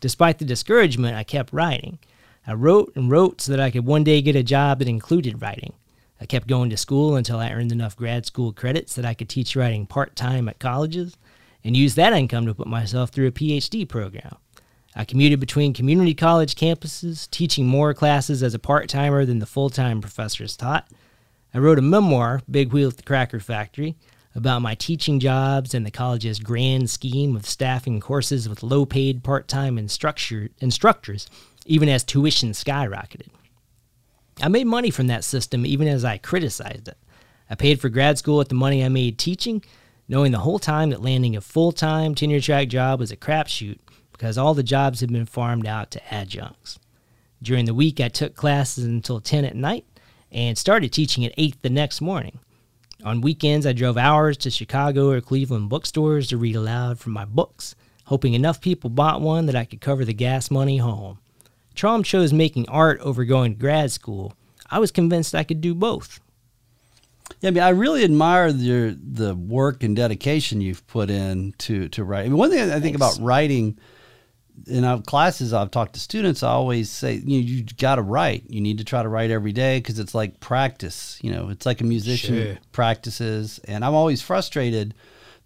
[0.00, 1.98] Despite the discouragement, I kept writing.
[2.46, 5.40] I wrote and wrote so that I could one day get a job that included
[5.40, 5.72] writing.
[6.20, 9.28] I kept going to school until I earned enough grad school credits that I could
[9.28, 11.16] teach writing part time at colleges
[11.66, 14.36] and used that income to put myself through a PhD program.
[14.94, 19.46] I commuted between community college campuses, teaching more classes as a part timer than the
[19.46, 20.88] full time professors taught.
[21.52, 23.96] I wrote a memoir, Big Wheel at the Cracker Factory,
[24.32, 29.24] about my teaching jobs and the college's grand scheme of staffing courses with low paid
[29.24, 31.26] part time instructors,
[31.66, 33.28] even as tuition skyrocketed.
[34.40, 36.96] I made money from that system even as I criticized it.
[37.50, 39.64] I paid for grad school with the money I made teaching,
[40.08, 43.78] knowing the whole time that landing a full time tenure track job was a crapshoot
[44.12, 46.78] because all the jobs had been farmed out to adjuncts.
[47.42, 49.84] During the week, I took classes until 10 at night
[50.32, 52.38] and started teaching at 8 the next morning.
[53.04, 57.26] On weekends, I drove hours to Chicago or Cleveland bookstores to read aloud from my
[57.26, 57.74] books,
[58.06, 61.18] hoping enough people bought one that I could cover the gas money home.
[61.74, 64.32] Traum chose making art over going to grad school.
[64.70, 66.20] I was convinced I could do both.
[67.40, 71.88] Yeah, I mean, I really admire your the work and dedication you've put in to
[71.90, 72.26] to write.
[72.26, 73.16] I mean, one thing I think Thanks.
[73.16, 73.78] about writing
[74.66, 76.42] in our classes, I've talked to students.
[76.42, 78.44] I always say, you know, you got to write.
[78.48, 81.18] You need to try to write every day because it's like practice.
[81.22, 82.58] You know, it's like a musician sure.
[82.72, 84.94] practices, and I'm always frustrated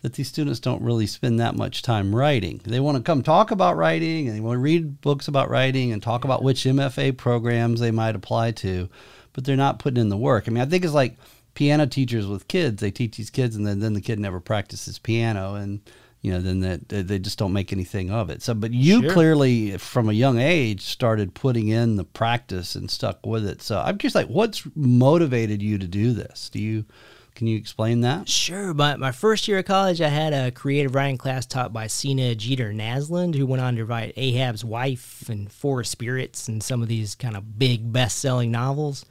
[0.03, 2.61] that these students don't really spend that much time writing.
[2.65, 5.93] They want to come talk about writing and they want to read books about writing
[5.93, 8.89] and talk about which MFA programs they might apply to,
[9.35, 10.45] but they're not putting in the work.
[10.47, 11.19] I mean, I think it's like
[11.55, 12.81] piano teachers with kids.
[12.81, 15.81] They teach these kids and then, then the kid never practices piano and
[16.23, 18.43] you know, then that they just don't make anything of it.
[18.43, 19.13] So, but you sure.
[19.13, 23.63] clearly, from a young age, started putting in the practice and stuck with it.
[23.63, 26.51] So, I'm just like, what's motivated you to do this?
[26.51, 26.85] Do you
[27.35, 28.29] can you explain that?
[28.29, 28.75] Sure.
[28.75, 32.35] My, my first year of college, I had a creative writing class taught by Sena
[32.35, 36.89] Jeter Naslund, who went on to write Ahab's Wife and Four Spirits and some of
[36.89, 39.07] these kind of big best selling novels.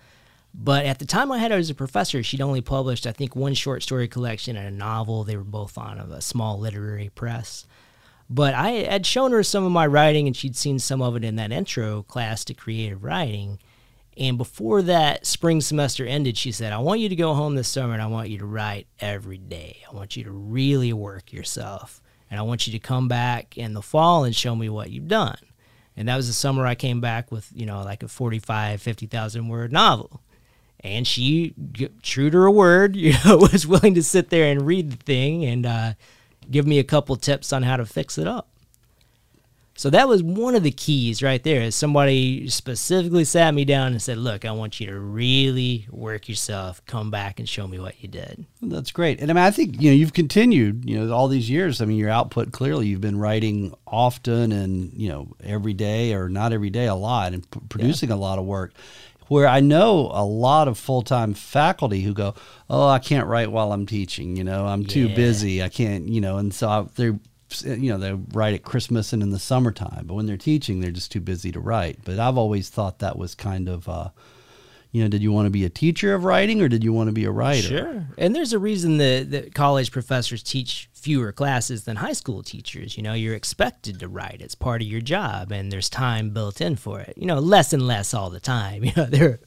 [0.54, 3.36] But at the time I had her as a professor, she'd only published, I think,
[3.36, 5.24] one short story collection and a novel.
[5.24, 7.66] They were both on a small literary press.
[8.30, 11.24] But I had shown her some of my writing, and she'd seen some of it
[11.24, 13.60] in that intro class to creative writing.
[14.20, 17.70] And before that spring semester ended, she said, I want you to go home this
[17.70, 19.78] summer and I want you to write every day.
[19.90, 22.02] I want you to really work yourself.
[22.30, 25.08] And I want you to come back in the fall and show me what you've
[25.08, 25.38] done.
[25.96, 29.48] And that was the summer I came back with, you know, like a 45, 50,000
[29.48, 30.22] word novel.
[30.82, 31.54] And she,
[32.02, 35.46] true to her word, you know, was willing to sit there and read the thing
[35.46, 35.94] and uh,
[36.50, 38.50] give me a couple tips on how to fix it up.
[39.80, 41.62] So that was one of the keys right there.
[41.62, 46.28] Is somebody specifically sat me down and said, "Look, I want you to really work
[46.28, 46.86] yourself.
[46.86, 49.22] Come back and show me what you did." That's great.
[49.22, 50.84] And I mean, I think you know you've continued.
[50.84, 51.82] You know, all these years.
[51.82, 56.28] I mean, your output clearly you've been writing often and you know every day or
[56.28, 58.16] not every day, a lot, and p- producing yeah.
[58.16, 58.74] a lot of work.
[59.30, 62.36] Where I know a lot of full time faculty who go,
[62.70, 64.36] "Oh, I can't write while I'm teaching.
[64.36, 65.16] You know, I'm too yeah.
[65.16, 65.64] busy.
[65.64, 66.10] I can't.
[66.10, 67.20] You know," and so they're
[67.64, 70.92] you know they write at Christmas and in the summertime, but when they're teaching, they're
[70.92, 72.00] just too busy to write.
[72.04, 74.10] But I've always thought that was kind of, uh,
[74.92, 77.08] you know, did you want to be a teacher of writing or did you want
[77.08, 77.68] to be a writer?
[77.68, 82.44] Sure, and there's a reason that, that college professors teach fewer classes than high school
[82.44, 82.98] teachers.
[82.98, 86.62] You know, you're expected to write; it's part of your job, and there's time built
[86.62, 87.14] in for it.
[87.18, 88.84] You know, less and less all the time.
[88.90, 89.40] You know, there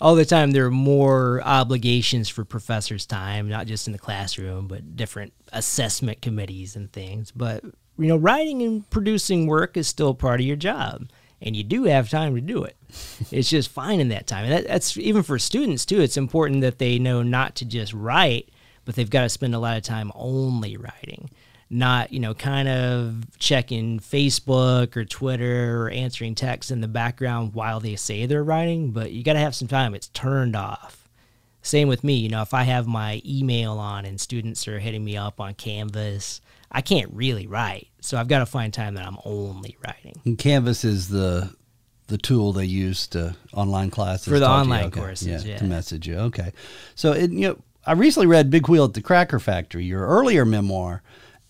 [0.00, 4.66] all the time there are more obligations for professors' time, not just in the classroom,
[4.66, 7.30] but different assessment committees and things.
[7.30, 11.08] But you know, writing and producing work is still part of your job,
[11.40, 12.76] and you do have time to do it.
[13.30, 16.00] it's just finding that time, and that, that's even for students too.
[16.00, 18.50] It's important that they know not to just write,
[18.84, 21.30] but they've got to spend a lot of time only writing
[21.72, 27.54] not, you know, kind of checking Facebook or Twitter or answering texts in the background
[27.54, 29.94] while they say they're writing, but you got to have some time.
[29.94, 31.08] It's turned off.
[31.62, 35.02] Same with me, you know, if I have my email on and students are hitting
[35.02, 37.88] me up on Canvas, I can't really write.
[38.00, 40.20] So I've got to find time that I'm only writing.
[40.26, 41.54] And Canvas is the
[42.08, 45.00] the tool they use to online classes for the online okay.
[45.00, 46.16] courses, yeah, yeah, to message you.
[46.16, 46.52] Okay,
[46.94, 50.44] so it, you know, I recently read Big Wheel at the Cracker Factory, your earlier
[50.44, 51.02] memoir,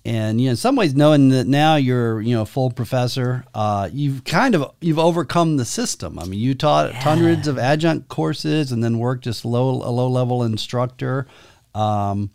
[0.05, 3.45] and you know in some ways knowing that now you're you know a full professor
[3.55, 6.19] uh, you've kind of you've overcome the system.
[6.19, 7.01] I mean you taught yeah.
[7.01, 11.27] hundreds of adjunct courses and then worked as low a low level instructor.
[11.75, 12.31] Um,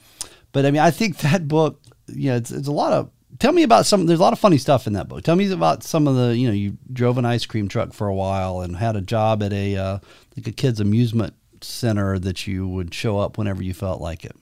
[0.51, 3.51] but i mean i think that book you know it's, it's a lot of tell
[3.51, 5.23] me about some there's a lot of funny stuff in that book.
[5.23, 8.07] Tell me about some of the you know you drove an ice cream truck for
[8.07, 9.99] a while and had a job at a uh,
[10.35, 11.33] like a kids amusement
[11.67, 14.35] center that you would show up whenever you felt like it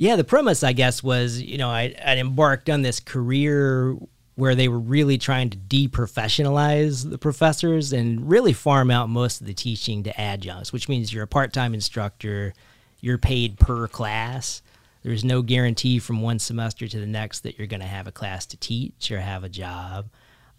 [0.00, 3.98] yeah, the premise, I guess, was you know I I'd embarked on this career
[4.34, 9.46] where they were really trying to deprofessionalize the professors and really farm out most of
[9.46, 12.54] the teaching to adjuncts, which means you're a part-time instructor,
[13.00, 14.62] You're paid per class.
[15.02, 18.12] There's no guarantee from one semester to the next that you're going to have a
[18.12, 20.08] class to teach or have a job.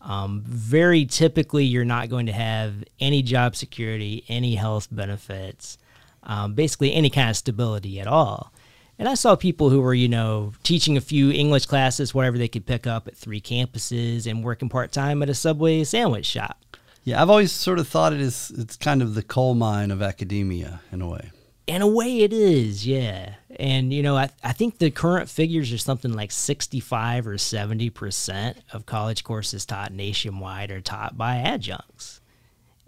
[0.02, 5.80] Um, very typically, you're not going to have any job security, any health benefits,
[6.24, 8.52] um, basically any kind of stability at all.
[9.00, 12.48] And I saw people who were, you know, teaching a few English classes, whatever they
[12.48, 16.64] could pick up at three campuses, and working part time at a Subway sandwich shop.
[17.04, 18.52] Yeah, I've always sort of thought it is.
[18.56, 21.32] It's kind of the coal mine of academia in a way.
[21.66, 23.36] In a way, it is, yeah.
[23.60, 27.40] And you know, I I think the current figures are something like sixty five or
[27.40, 32.21] seventy percent of college courses taught nationwide are taught by adjuncts,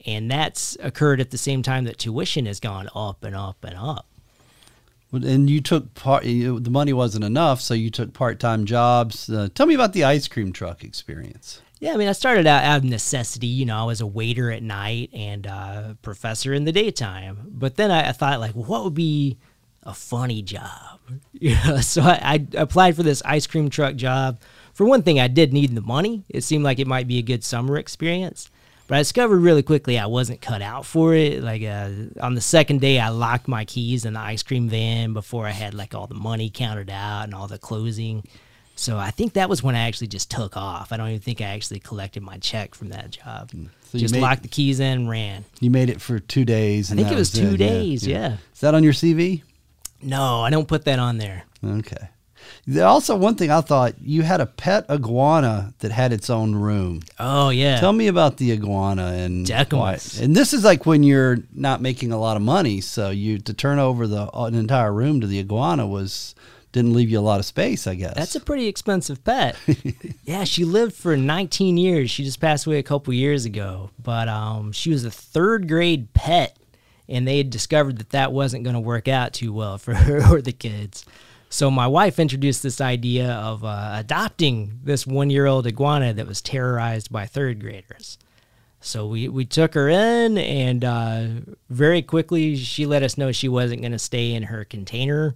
[0.05, 3.75] and that's occurred at the same time that tuition has gone up and up and
[3.75, 4.07] up.
[5.11, 6.23] And you took part.
[6.23, 9.29] The money wasn't enough, so you took part-time jobs.
[9.29, 11.61] Uh, tell me about the ice cream truck experience.
[11.79, 13.45] Yeah, I mean, I started out out of necessity.
[13.45, 17.45] You know, I was a waiter at night and a professor in the daytime.
[17.49, 19.37] But then I, I thought, like, what would be
[19.83, 20.69] a funny job?
[21.33, 24.39] Yeah, so I, I applied for this ice cream truck job.
[24.73, 26.23] For one thing, I did need the money.
[26.29, 28.49] It seemed like it might be a good summer experience.
[28.93, 31.41] But I discovered really quickly I wasn't cut out for it.
[31.41, 31.89] Like uh,
[32.21, 35.49] on the second day, I locked my keys in the ice cream van before I
[35.49, 38.23] had like all the money counted out and all the closing.
[38.75, 40.91] So I think that was when I actually just took off.
[40.91, 43.49] I don't even think I actually collected my check from that job.
[43.49, 43.65] Hmm.
[43.85, 45.43] So just made, locked the keys in and ran.
[45.59, 46.91] You made it for two days.
[46.91, 47.57] I think it was, two it.
[47.57, 48.05] days.
[48.05, 48.37] Yeah, yeah.
[48.53, 49.41] Is that on your CV?
[50.03, 51.45] No, I don't put that on there.
[51.65, 52.09] Okay.
[52.81, 57.01] Also, one thing I thought you had a pet iguana that had its own room.
[57.19, 57.79] Oh yeah.
[57.79, 60.19] Tell me about the iguana and Decimals.
[60.19, 63.53] And this is like when you're not making a lot of money, so you to
[63.53, 66.35] turn over the an entire room to the iguana was
[66.73, 68.15] didn't leave you a lot of space, I guess.
[68.15, 69.55] That's a pretty expensive pet.
[70.23, 72.09] yeah, she lived for 19 years.
[72.09, 76.13] She just passed away a couple years ago, but um, she was a third grade
[76.13, 76.57] pet,
[77.07, 80.35] and they had discovered that that wasn't going to work out too well for her
[80.35, 81.05] or the kids.
[81.53, 87.11] So my wife introduced this idea of uh, adopting this one-year-old iguana that was terrorized
[87.11, 88.17] by third graders.
[88.81, 91.27] So we, we took her in, and uh,
[91.69, 95.35] very quickly she let us know she wasn't going to stay in her container.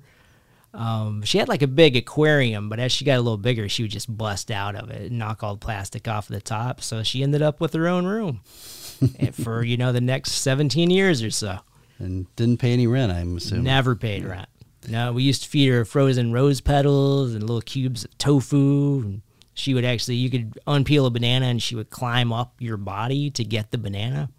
[0.73, 3.84] Um, she had like a big aquarium, but as she got a little bigger, she
[3.84, 6.82] would just bust out of it and knock all the plastic off the top.
[6.82, 8.41] So she ended up with her own room
[9.34, 11.60] for you know the next 17 years or so.
[11.99, 13.65] And didn't pay any rent, I'm assuming.
[13.65, 14.49] Never paid rent.
[14.88, 19.02] No, we used to feed her frozen rose petals and little cubes of tofu.
[19.02, 19.21] And
[19.54, 23.30] she would actually, you could unpeel a banana and she would climb up your body
[23.32, 24.30] to get the banana.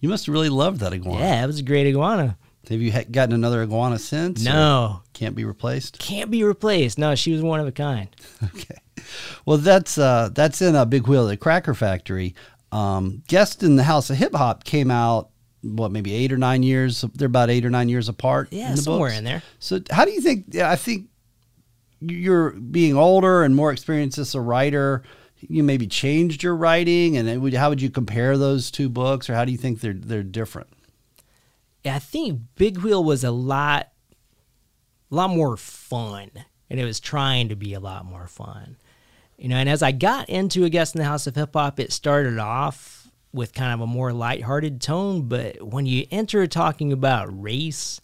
[0.00, 1.24] You must have really loved that iguana.
[1.24, 2.36] Yeah, it was a great iguana.
[2.68, 4.44] Have you gotten another iguana since?
[4.44, 5.02] No.
[5.12, 5.98] Can't be replaced?
[5.98, 6.98] Can't be replaced.
[6.98, 8.08] No, she was one of a kind.
[8.44, 8.78] okay.
[9.44, 12.34] Well, that's uh, that's in a big wheel at the Cracker Factory.
[12.70, 15.30] Um, Guest in the House of Hip Hop came out
[15.62, 17.04] what maybe eight or nine years.
[17.14, 18.48] They're about eight or nine years apart.
[18.50, 19.18] Yeah, in somewhere books.
[19.18, 19.42] in there.
[19.58, 20.56] So, how do you think?
[20.56, 21.08] I think
[22.00, 25.02] you're being older and more experienced as a writer.
[25.40, 29.34] You maybe changed your writing, and would, how would you compare those two books, or
[29.34, 30.68] how do you think they're they're different?
[31.84, 33.88] I think Big Wheel was a lot,
[35.10, 36.30] a lot more fun,
[36.68, 38.76] and it was trying to be a lot more fun.
[39.38, 41.80] You know, and as I got into a guest in the House of Hip Hop,
[41.80, 42.99] it started off
[43.32, 48.00] with kind of a more lighthearted tone, but when you enter talking about race,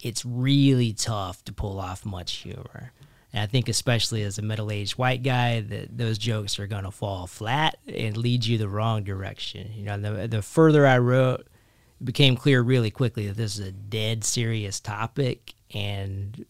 [0.00, 2.92] it's really tough to pull off much humor.
[3.32, 6.84] And I think, especially as a middle aged white guy, that those jokes are going
[6.84, 9.72] to fall flat and lead you the wrong direction.
[9.74, 13.66] You know, the, the further I wrote, it became clear really quickly that this is
[13.66, 15.54] a dead serious topic.
[15.74, 16.46] And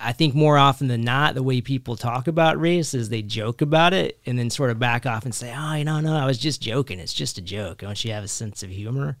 [0.00, 3.60] I think more often than not, the way people talk about race is they joke
[3.60, 6.24] about it and then sort of back off and say, "Oh, you know, no, I
[6.24, 7.00] was just joking.
[7.00, 9.16] It's just a joke." Don't you have a sense of humor?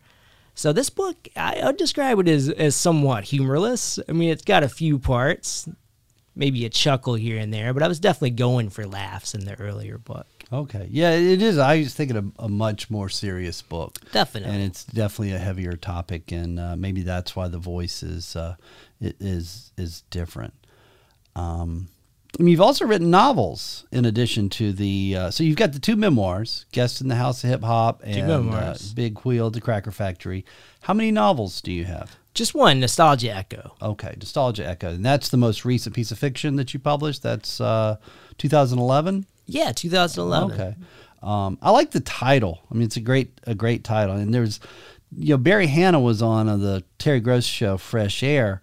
[0.54, 3.98] So this book, I would describe it as as somewhat humorless.
[4.08, 5.68] I mean, it's got a few parts,
[6.36, 9.58] maybe a chuckle here and there, but I was definitely going for laughs in the
[9.60, 10.26] earlier book.
[10.52, 11.58] Okay, yeah, it is.
[11.58, 15.76] I was thinking of a much more serious book, definitely, and it's definitely a heavier
[15.76, 18.54] topic, and uh, maybe that's why the voice is uh,
[19.00, 20.54] is is different.
[21.38, 21.88] Um,
[22.38, 25.16] I mean, you've also written novels in addition to the.
[25.16, 28.30] Uh, so you've got the two memoirs, "Guest in the House of Hip Hop" and
[28.30, 30.44] uh, "Big Wheel the Cracker Factory."
[30.82, 32.16] How many novels do you have?
[32.34, 33.74] Just one, Nostalgia Echo.
[33.82, 37.22] Okay, Nostalgia Echo, and that's the most recent piece of fiction that you published.
[37.22, 37.96] That's uh,
[38.38, 39.26] 2011.
[39.46, 40.52] Yeah, 2011.
[40.52, 40.76] Okay,
[41.22, 42.60] um, I like the title.
[42.70, 44.60] I mean, it's a great a great title, and there's,
[45.16, 48.60] you know, Barry Hannah was on uh, the Terry Gross show, Fresh Air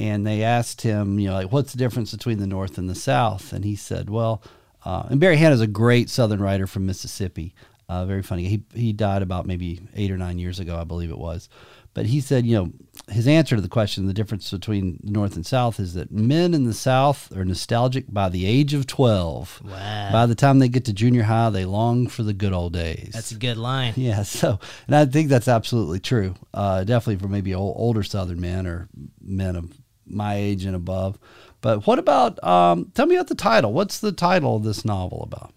[0.00, 2.94] and they asked him, you know, like, what's the difference between the North and the
[2.94, 3.52] South?
[3.52, 4.42] And he said, well,
[4.82, 7.54] uh, and Barry Hannah is a great Southern writer from Mississippi.
[7.86, 8.44] Uh, very funny.
[8.44, 11.48] He he died about maybe eight or nine years ago, I believe it was.
[11.92, 12.72] But he said, you know,
[13.08, 16.54] his answer to the question, the difference between the North and South, is that men
[16.54, 19.62] in the South are nostalgic by the age of 12.
[19.64, 20.12] Wow.
[20.12, 23.10] By the time they get to junior high, they long for the good old days.
[23.12, 23.94] That's a good line.
[24.00, 26.36] Yeah, so, and I think that's absolutely true.
[26.54, 28.88] Uh, definitely for maybe old, older Southern men or
[29.20, 29.72] men of
[30.10, 31.18] my age and above.
[31.60, 33.72] But what about, um, tell me about the title.
[33.72, 35.52] What's the title of this novel about?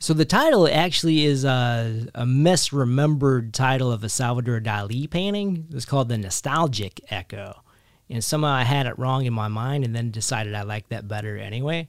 [0.00, 5.68] So the title actually is a, a misremembered title of a Salvador Dali painting.
[5.72, 7.62] It's called The Nostalgic Echo.
[8.10, 11.06] And somehow I had it wrong in my mind and then decided I liked that
[11.06, 11.88] better anyway.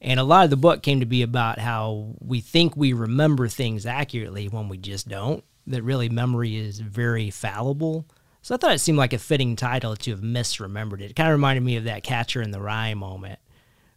[0.00, 3.46] And a lot of the book came to be about how we think we remember
[3.46, 8.06] things accurately when we just don't, that really memory is very fallible.
[8.42, 11.10] So I thought it seemed like a fitting title to have misremembered it.
[11.10, 13.38] It kind of reminded me of that Catcher in the Rye moment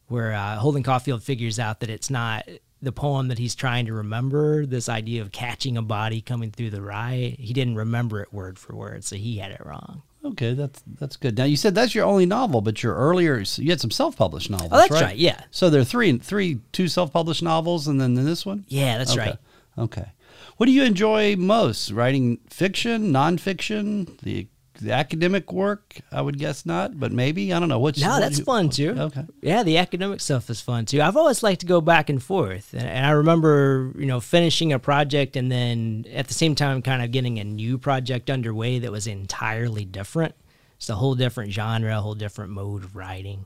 [0.07, 2.47] where uh, Holden Caulfield figures out that it's not
[2.81, 6.69] the poem that he's trying to remember, this idea of catching a body coming through
[6.69, 10.01] the rye, he didn't remember it word for word, so he had it wrong.
[10.25, 11.37] Okay, that's that's good.
[11.37, 14.69] Now you said that's your only novel, but your earlier you had some self-published novels.
[14.71, 15.01] Oh, that's right.
[15.01, 15.41] right, yeah.
[15.51, 18.65] So there are three, three, two self-published novels, and then this one.
[18.67, 19.19] Yeah, that's okay.
[19.19, 19.37] right.
[19.77, 20.05] Okay.
[20.57, 21.91] What do you enjoy most?
[21.91, 24.47] Writing fiction, nonfiction, the
[24.81, 25.97] the academic work?
[26.11, 27.79] I would guess not, but maybe I don't know.
[27.79, 28.95] What's No, that's you- fun too.
[28.97, 29.23] Okay.
[29.41, 31.01] Yeah, the academic stuff is fun too.
[31.01, 34.73] I've always liked to go back and forth, and, and I remember, you know, finishing
[34.73, 38.79] a project and then at the same time, kind of getting a new project underway
[38.79, 40.33] that was entirely different.
[40.77, 43.45] It's a whole different genre, a whole different mode of writing.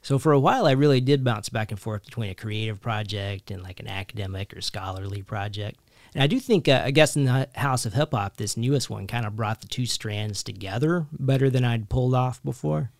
[0.00, 3.50] So for a while, I really did bounce back and forth between a creative project
[3.50, 5.78] and like an academic or scholarly project.
[6.14, 8.88] And I do think, uh, I guess, in the House of Hip Hop, this newest
[8.90, 12.90] one kind of brought the two strands together better than I'd pulled off before.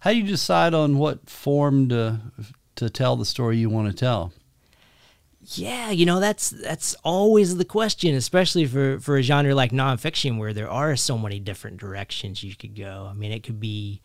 [0.00, 2.20] How do you decide on what form to
[2.74, 4.32] to tell the story you want to tell?
[5.44, 10.38] Yeah, you know that's that's always the question, especially for for a genre like nonfiction
[10.38, 13.08] where there are so many different directions you could go.
[13.10, 14.00] I mean, it could be.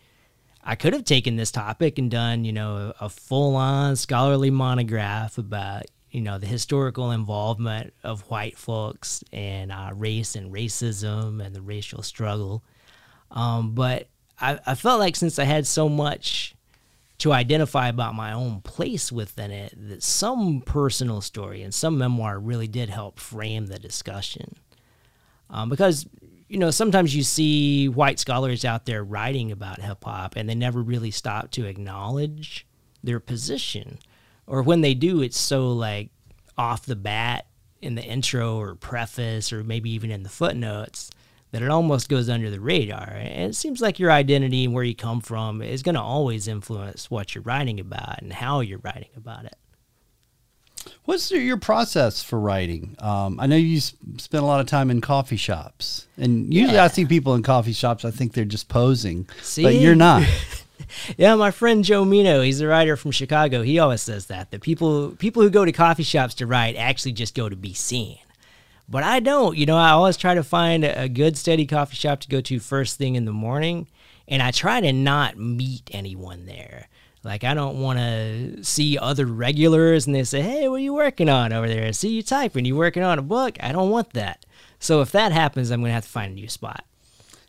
[0.63, 5.37] I could have taken this topic and done, you know, a, a full-on scholarly monograph
[5.37, 5.83] about,
[6.17, 11.61] you know, the historical involvement of white folks and uh, race and racism and the
[11.61, 12.63] racial struggle.
[13.29, 14.07] Um, but
[14.41, 16.55] I, I felt like since I had so much
[17.19, 22.39] to identify about my own place within it that some personal story and some memoir
[22.39, 24.55] really did help frame the discussion.
[25.51, 26.07] Um, because,
[26.47, 30.55] you know, sometimes you see white scholars out there writing about hip hop and they
[30.55, 32.65] never really stop to acknowledge
[33.03, 33.99] their position.
[34.47, 36.09] Or when they do, it's so like
[36.57, 37.45] off the bat
[37.81, 41.11] in the intro or preface or maybe even in the footnotes
[41.51, 43.07] that it almost goes under the radar.
[43.13, 46.47] And it seems like your identity and where you come from is going to always
[46.47, 49.55] influence what you're writing about and how you're writing about it.
[51.05, 52.95] What's your- your process for writing?
[52.99, 56.87] Um, I know you spend a lot of time in coffee shops, and usually I
[56.87, 58.05] see people in coffee shops.
[58.05, 59.27] I think they're just posing,
[59.63, 60.23] but you're not.
[61.17, 63.61] Yeah, my friend Joe Meno, he's a writer from Chicago.
[63.61, 67.13] He always says that the people people who go to coffee shops to write actually
[67.13, 68.19] just go to be seen.
[68.89, 69.57] But I don't.
[69.57, 72.59] You know, I always try to find a good steady coffee shop to go to
[72.59, 73.87] first thing in the morning,
[74.27, 76.87] and I try to not meet anyone there.
[77.23, 80.93] Like I don't want to see other regulars and they say, "Hey, what are you
[80.93, 82.65] working on over there?" I see you typing.
[82.65, 83.57] You working on a book?
[83.59, 84.45] I don't want that.
[84.79, 86.85] So if that happens, I'm gonna have to find a new spot.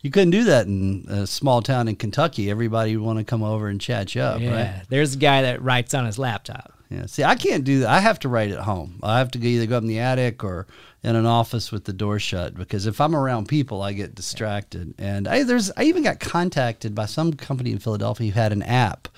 [0.00, 2.50] You couldn't do that in a small town in Kentucky.
[2.50, 4.82] Everybody would want to come over and chat you up, Yeah, right?
[4.88, 6.72] there's a guy that writes on his laptop.
[6.88, 7.06] Yeah.
[7.06, 7.88] See, I can't do that.
[7.90, 9.00] I have to write at home.
[9.02, 10.66] I have to either go up in the attic or
[11.02, 14.94] in an office with the door shut because if I'm around people, I get distracted.
[14.98, 18.62] And I there's I even got contacted by some company in Philadelphia who had an
[18.62, 19.08] app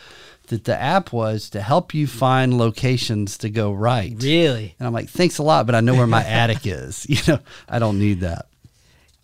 [0.49, 4.17] that the app was to help you find locations to go write.
[4.21, 4.75] Really?
[4.81, 7.07] And I'm like, thanks a lot, but I know where my attic is.
[7.09, 8.47] You know, I don't need that.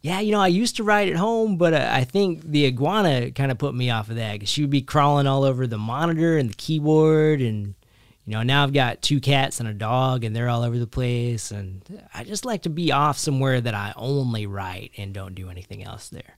[0.02, 3.32] Yeah, you know, I used to write at home, but uh, I think the iguana
[3.32, 5.78] kind of put me off of that because she would be crawling all over the
[5.78, 7.40] monitor and the keyboard.
[7.40, 7.74] And,
[8.24, 10.86] you know, now I've got two cats and a dog, and they're all over the
[10.86, 11.50] place.
[11.50, 11.82] And
[12.14, 15.82] I just like to be off somewhere that I only write and don't do anything
[15.82, 16.36] else there.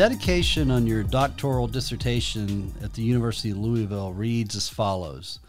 [0.00, 5.40] Dedication on your doctoral dissertation at the University of Louisville reads as follows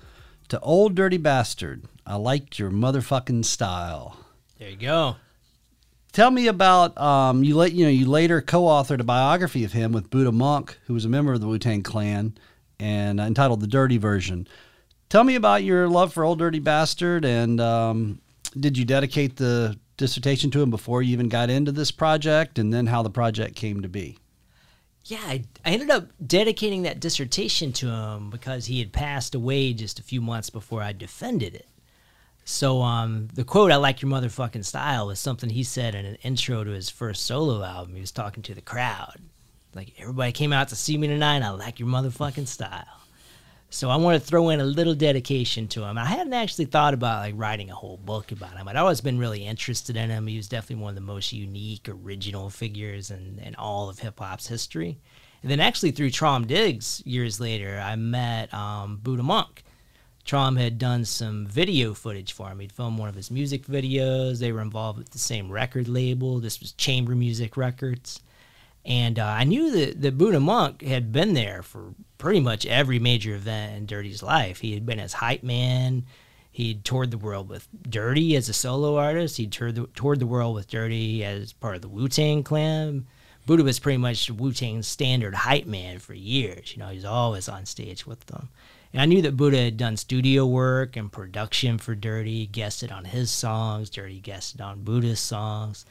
[0.49, 4.17] To Ol' Dirty Bastard, I liked your motherfucking style.
[4.59, 5.15] There you go.
[6.11, 7.55] Tell me about um, you.
[7.55, 11.05] Let you know you later co-authored a biography of him with Buddha Monk, who was
[11.05, 12.37] a member of the Wu Tang Clan,
[12.77, 14.49] and entitled "The Dirty Version."
[15.07, 18.19] Tell me about your love for Ol' Dirty Bastard, and um,
[18.59, 22.73] did you dedicate the dissertation to him before you even got into this project, and
[22.73, 24.17] then how the project came to be?
[25.11, 29.73] Yeah, I, I ended up dedicating that dissertation to him because he had passed away
[29.73, 31.67] just a few months before I defended it.
[32.45, 36.15] So um, the quote "I like your motherfucking style" was something he said in an
[36.23, 37.95] intro to his first solo album.
[37.95, 39.17] He was talking to the crowd,
[39.75, 41.41] like everybody came out to see me tonight.
[41.41, 43.00] I like your motherfucking style.
[43.73, 45.97] So I want to throw in a little dedication to him.
[45.97, 48.67] I hadn't actually thought about like writing a whole book about him.
[48.67, 50.27] I'd always been really interested in him.
[50.27, 54.19] He was definitely one of the most unique, original figures in, in all of hip
[54.19, 54.99] hop's history.
[55.41, 59.63] And then actually through Traum Diggs years later, I met um, Buddha Monk
[60.23, 62.59] Traum had done some video footage for him.
[62.59, 64.39] He'd filmed one of his music videos.
[64.39, 66.39] They were involved with the same record label.
[66.39, 68.19] This was Chamber Music Records.
[68.85, 73.35] And uh, I knew that, Buddha Monk had been there for pretty much every major
[73.35, 74.59] event in Dirty's life.
[74.59, 76.05] He had been as hype man.
[76.51, 79.37] He'd toured the world with Dirty as a solo artist.
[79.37, 83.05] He'd toured the, toured the world with Dirty as part of the Wu Tang Clan.
[83.45, 86.73] Buddha was pretty much Wu Tang's standard hype man for years.
[86.73, 88.49] You know, he's always on stage with them.
[88.93, 93.05] And I knew that Buddha had done studio work and production for Dirty, guested on
[93.05, 95.85] his songs, Dirty guested on Buddha's songs.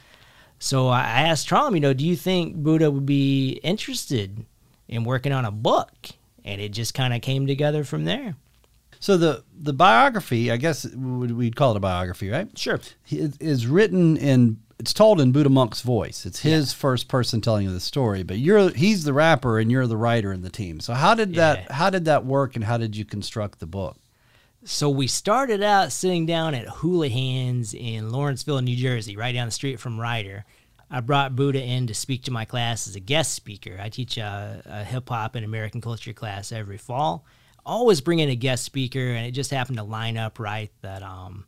[0.61, 4.45] So I asked Traum, you know, do you think Buddha would be interested
[4.87, 5.91] in working on a book?
[6.45, 8.35] And it just kind of came together from there.
[8.99, 12.47] So the the biography, I guess we'd call it a biography, right?
[12.55, 12.79] Sure.
[13.09, 16.27] Is written in it's told in Buddha Monk's voice.
[16.27, 16.77] It's his yeah.
[16.77, 20.31] first person telling you the story, but you're he's the rapper and you're the writer
[20.31, 20.79] in the team.
[20.79, 21.55] So how did yeah.
[21.55, 23.97] that how did that work and how did you construct the book?
[24.63, 29.51] So we started out sitting down at Houlihan's in Lawrenceville, New Jersey, right down the
[29.51, 30.45] street from Rider.
[30.91, 33.79] I brought Buddha in to speak to my class as a guest speaker.
[33.81, 37.25] I teach a, a hip hop and American culture class every fall.
[37.65, 41.01] Always bring in a guest speaker, and it just happened to line up right that
[41.01, 41.45] um,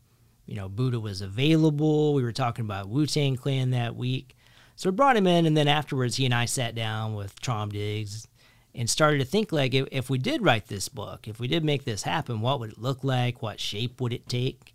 [0.47, 2.16] you know, Buddha was available.
[2.16, 4.36] We were talking about Wu Tang Clan that week.
[4.76, 7.70] So we brought him in, and then afterwards, he and I sat down with Traum
[7.70, 8.28] Diggs
[8.76, 11.63] and started to think like, if, if we did write this book, if we did
[11.63, 13.41] make this happen, what would it look like?
[13.41, 14.74] What shape would it take?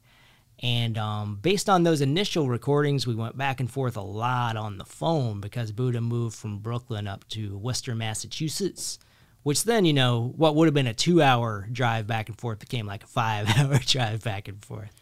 [0.60, 4.78] And um, based on those initial recordings, we went back and forth a lot on
[4.78, 8.98] the phone because Buddha moved from Brooklyn up to Western Massachusetts,
[9.44, 12.58] which then, you know, what would have been a two hour drive back and forth
[12.58, 14.97] became like a five hour drive back and forth.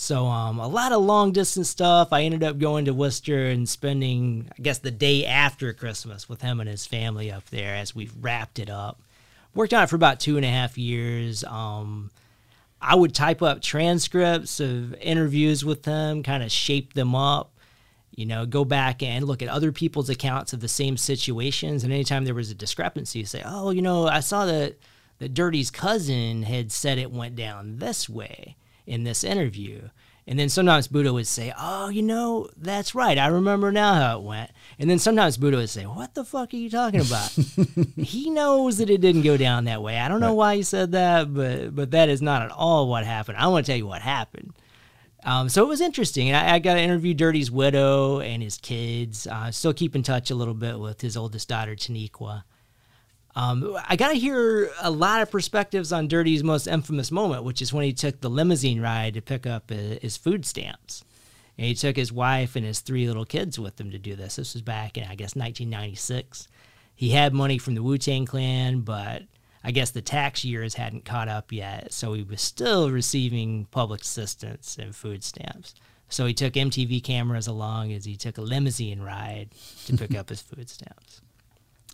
[0.00, 2.12] So um, a lot of long distance stuff.
[2.12, 6.40] I ended up going to Worcester and spending, I guess, the day after Christmas with
[6.40, 9.00] him and his family up there as we wrapped it up.
[9.56, 11.42] Worked on it for about two and a half years.
[11.42, 12.12] Um,
[12.80, 17.50] I would type up transcripts of interviews with them, kind of shape them up.
[18.14, 21.82] You know, go back and look at other people's accounts of the same situations.
[21.82, 24.76] And anytime there was a discrepancy, say, "Oh, you know, I saw that
[25.18, 28.54] that Dirty's cousin had said it went down this way."
[28.88, 29.88] In this interview.
[30.26, 33.16] And then sometimes Buddha would say, Oh, you know, that's right.
[33.16, 34.50] I remember now how it went.
[34.78, 37.30] And then sometimes Buddha would say, What the fuck are you talking about?
[37.96, 39.98] he knows that it didn't go down that way.
[39.98, 40.36] I don't know right.
[40.36, 43.38] why he said that, but but that is not at all what happened.
[43.38, 44.52] I want to tell you what happened.
[45.24, 46.28] Um, so it was interesting.
[46.28, 49.26] And I, I, got to interview Dirty's widow and his kids.
[49.26, 52.44] Uh, still keep in touch a little bit with his oldest daughter, Taniqua.
[53.36, 57.62] Um, I got to hear a lot of perspectives on Dirty's most infamous moment, which
[57.62, 61.04] is when he took the limousine ride to pick up his food stamps.
[61.56, 64.36] And he took his wife and his three little kids with him to do this.
[64.36, 66.48] This was back in, I guess, 1996.
[66.94, 69.22] He had money from the Wu Tang Clan, but
[69.62, 71.92] I guess the tax years hadn't caught up yet.
[71.92, 75.74] So he was still receiving public assistance and food stamps.
[76.08, 79.50] So he took MTV cameras along as he took a limousine ride
[79.86, 81.20] to pick up his food stamps.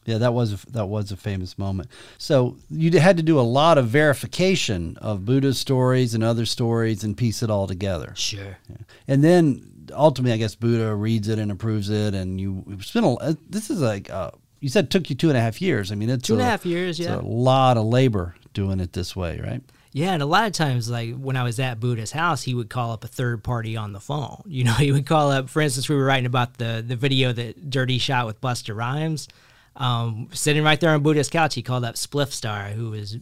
[0.05, 1.89] Yeah, that was a, that was a famous moment.
[2.19, 7.05] So you had to do a lot of verification of Buddha's stories and other stories
[7.05, 8.13] and piece it all together.
[8.17, 8.59] Sure.
[8.69, 8.77] Yeah.
[9.09, 13.11] And then ultimately, I guess Buddha reads it and approves it, and you spent a.
[13.11, 14.31] Uh, this is like uh,
[14.61, 15.93] you said, took you two and a half years.
[15.93, 16.99] I mean, it's two and a half years.
[16.99, 19.63] Yeah, a lot of labor doing it this way, right?
[19.93, 22.69] Yeah, and a lot of times, like when I was at Buddha's house, he would
[22.69, 24.43] call up a third party on the phone.
[24.47, 25.49] You know, he would call up.
[25.49, 29.29] For instance, we were writing about the the video that Dirty shot with Busta Rhymes.
[29.77, 33.19] Um, sitting right there on Buddha's couch, he called up Spliff Star, who is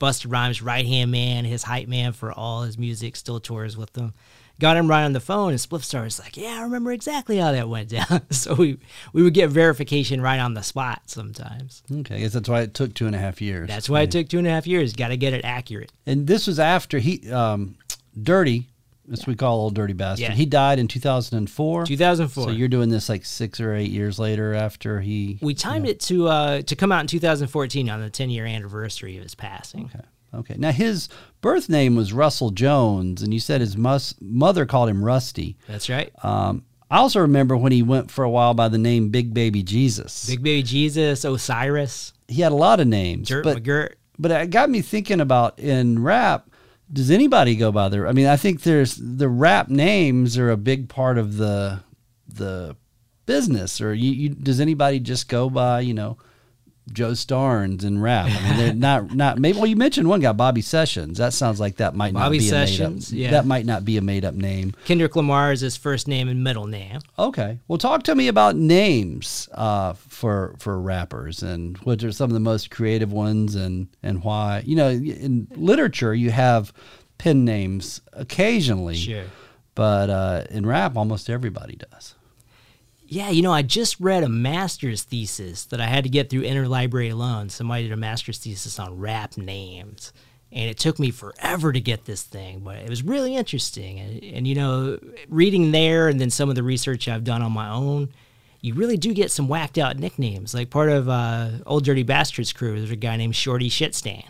[0.00, 3.92] Busta Rhymes' right hand man, his hype man for all his music, still tours with
[3.92, 4.14] them.
[4.60, 7.38] Got him right on the phone, and Spliff Star was like, "Yeah, I remember exactly
[7.38, 8.78] how that went down." so we
[9.12, 11.84] we would get verification right on the spot sometimes.
[11.92, 13.68] Okay, I guess that's why it took two and a half years.
[13.68, 14.94] That's why it took two and a half years.
[14.94, 15.92] Got to get it accurate.
[16.06, 17.30] And this was after he.
[17.30, 17.76] Um,
[18.20, 18.66] Dirty,
[19.12, 20.32] as we call Ol' Dirty Bastard, Yeah.
[20.34, 21.86] he died in 2004.
[21.86, 22.44] 2004.
[22.44, 25.38] So you're doing this like six or eight years later after he.
[25.42, 29.16] we timed it to uh, to come out in 2014 on the 10 year anniversary
[29.16, 29.90] of his passing.
[29.94, 30.04] Okay.
[30.34, 30.54] Okay.
[30.58, 31.08] Now his
[31.40, 35.56] birth name was Russell Jones, and you said his mus- mother called him Rusty.
[35.66, 36.12] That's right.
[36.22, 39.62] Um, I also remember when he went for a while by the name Big Baby
[39.62, 40.26] Jesus.
[40.26, 43.94] Big Baby Jesus, Osiris, he had a lot of names, Dirt but McGirt.
[44.18, 46.48] but it got me thinking about in rap.
[46.92, 48.06] Does anybody go by their?
[48.08, 51.80] I mean, I think there's the rap names are a big part of the
[52.26, 52.76] the
[53.26, 53.80] business.
[53.80, 56.18] Or you, you does anybody just go by you know
[56.92, 58.26] Joe Starnes and rap?
[58.30, 59.58] I mean, they're not not maybe.
[59.58, 61.18] Well, you mentioned one guy, Bobby Sessions.
[61.18, 63.24] That sounds like that might Bobby not be Sessions, a made up.
[63.24, 63.30] yeah.
[63.32, 64.74] That might not be a made up name.
[64.84, 67.00] Kendrick Lamar is his first name and middle name.
[67.18, 67.58] Okay.
[67.68, 72.34] Well, talk to me about names uh, for for rappers and what are some of
[72.34, 74.62] the most creative ones and and why.
[74.66, 76.72] You know, in literature you have
[77.18, 79.24] pen names occasionally, Sure.
[79.74, 82.14] but uh, in rap almost everybody does.
[83.10, 86.42] Yeah, you know, I just read a master's thesis that I had to get through
[86.42, 87.48] interlibrary loan.
[87.48, 90.12] Somebody did a master's thesis on rap names.
[90.52, 93.98] And it took me forever to get this thing, but it was really interesting.
[93.98, 94.98] And, and, you know,
[95.28, 98.10] reading there and then some of the research I've done on my own,
[98.60, 100.52] you really do get some whacked out nicknames.
[100.52, 104.24] Like part of uh, Ol' Dirty Bastards crew, there's a guy named Shorty Shitstain.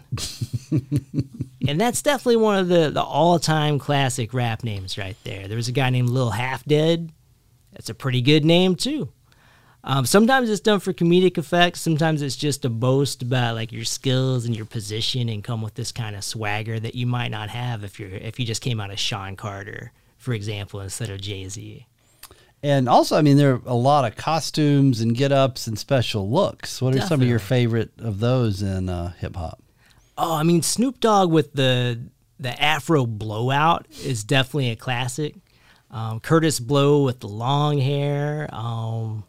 [1.68, 5.48] and that's definitely one of the, the all time classic rap names right there.
[5.48, 7.12] There was a guy named Lil Half Dead.
[7.72, 9.10] That's a pretty good name too.
[9.84, 11.78] Um, sometimes it's done for comedic effect.
[11.78, 15.74] Sometimes it's just a boast about like your skills and your position, and come with
[15.74, 18.80] this kind of swagger that you might not have if you're if you just came
[18.80, 21.86] out of Sean Carter, for example, instead of Jay Z.
[22.60, 26.28] And also, I mean, there are a lot of costumes and get ups and special
[26.28, 26.82] looks.
[26.82, 29.62] What are some of your favorite of those in uh, hip hop?
[30.16, 32.00] Oh, I mean Snoop Dogg with the
[32.40, 35.36] the Afro blowout is definitely a classic.
[35.90, 38.48] Um, Kurtis Blow with the long hair.
[38.52, 39.24] Um,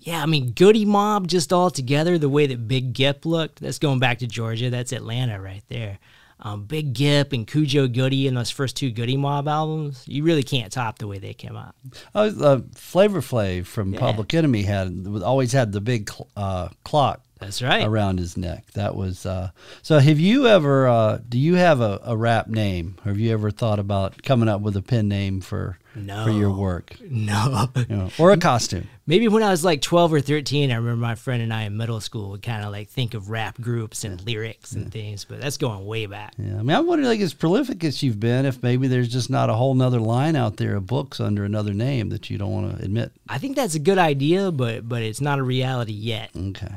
[0.00, 2.18] yeah, I mean Goodie Mob just all together.
[2.18, 3.60] The way that Big Gipp looked.
[3.60, 4.70] That's going back to Georgia.
[4.70, 5.98] That's Atlanta right there.
[6.42, 10.02] Um, Big Gipp and Khujo Goodie in those first two Goodie Mob albums.
[10.06, 11.74] You really can't top the way they came out.
[12.14, 17.20] Oh, uh, Flavor Flav from Public Enemy had always had the big cl- uh, clock
[17.40, 17.84] That's right.
[17.86, 18.66] around his neck.
[18.74, 19.50] That was uh,
[19.82, 19.98] so.
[19.98, 20.86] Have you ever?
[20.88, 22.96] Uh, do you have a, a rap name?
[23.04, 26.52] Or Have you ever thought about coming up with a pen name for for your
[26.52, 27.68] work, No.
[27.88, 28.88] you know, or a costume?
[29.08, 31.76] Maybe when I was like 12 or 13, I remember my friend and I in
[31.76, 35.40] middle school would kind of like think of rap groups and lyrics and things, but
[35.40, 36.34] that's going way back.
[36.38, 39.30] Yeah, I mean, I wonder, like, as prolific as you've been, if maybe there's just
[39.30, 42.52] not a whole nother line out there of books under another name that you don't
[42.52, 43.10] want to admit.
[43.28, 46.30] I think that's a good idea, but but it's not a reality yet.
[46.36, 46.74] Okay,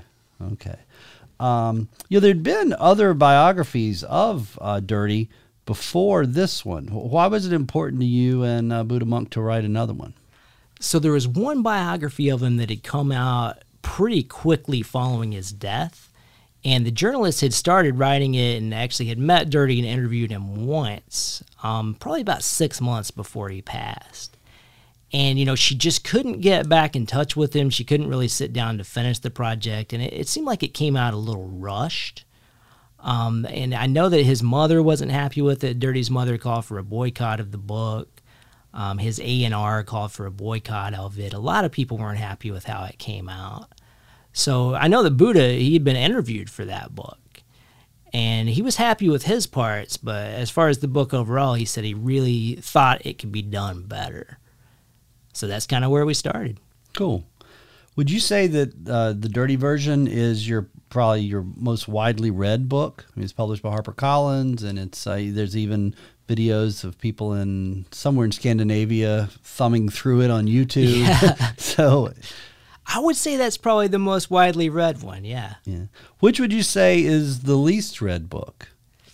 [0.54, 0.78] okay.
[1.40, 5.30] Um, you know, there'd been other biographies of uh, Dirty
[5.66, 6.88] before this one.
[6.88, 10.14] Why was it important to you and uh, Buddha Monk to write another one?
[10.80, 15.52] So there was one biography of him that had come out pretty quickly following his
[15.52, 16.10] death.
[16.66, 20.66] And the journalist had started writing it and actually had met Dirty and interviewed him
[20.66, 24.38] once, um, probably about six months before he passed.
[25.14, 27.70] And, you know, she just couldn't get back in touch with him.
[27.70, 29.94] She couldn't really sit down to finish the project.
[29.94, 32.26] And it, it seemed like it came out a little rushed.
[33.00, 35.80] Um, and I know that his mother wasn't happy with it.
[35.80, 38.22] Dirty's mother called for a boycott of the book.
[38.74, 41.34] Um, his A and R called for a boycott of it.
[41.34, 43.68] A lot of people weren't happy with how it came out.
[44.32, 47.20] So I know that Buddha he had been interviewed for that book,
[48.12, 49.98] and he was happy with his parts.
[49.98, 53.44] But as far as the book overall, he said he really thought it could be
[53.44, 54.40] done better.
[55.34, 56.60] So that's kind of where we started.
[56.96, 57.26] Cool.
[57.96, 62.68] Would you say that uh, the Dirty version is your probably your most widely read
[62.68, 63.06] book?
[63.08, 65.94] I mean, it's published by HarperCollins, and it's uh, there's even
[66.28, 71.60] videos of people in somewhere in Scandinavia thumbing through it on YouTube.
[71.60, 72.14] so,
[72.88, 75.24] I would say that's probably the most widely read one.
[75.24, 75.56] Yeah.
[75.66, 75.86] yeah.
[76.20, 78.70] Which would you say is the least read book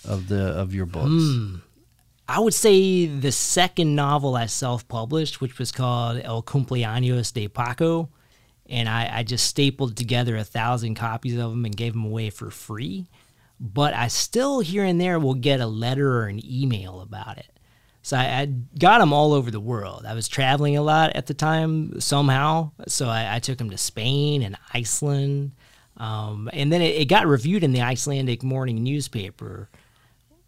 [0.06, 1.62] of the of your books?
[2.30, 7.48] I would say the second novel I self published, which was called El Cumpleaños de
[7.48, 8.10] Paco.
[8.70, 12.30] And I, I just stapled together a thousand copies of them and gave them away
[12.30, 13.10] for free.
[13.60, 17.52] But I still here and there will get a letter or an email about it.
[18.04, 18.46] So I, I
[18.78, 20.06] got them all over the world.
[20.06, 22.74] I was traveling a lot at the time somehow.
[22.88, 25.54] So I, I took them to Spain and Iceland.
[25.98, 29.68] Um, and then it, it got reviewed in the Icelandic morning newspaper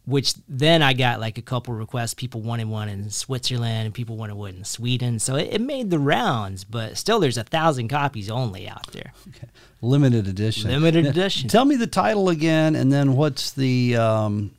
[0.06, 2.14] which then I got like a couple requests.
[2.14, 5.20] People wanted one in Switzerland and people wanted one in Sweden.
[5.20, 9.14] So it, it made the rounds, but still there's a thousand copies only out there.
[9.30, 9.48] Okay.
[9.82, 10.72] Limited edition.
[10.72, 11.50] Limited Now, edition.
[11.50, 14.52] Tell me the title again, and then what's the um,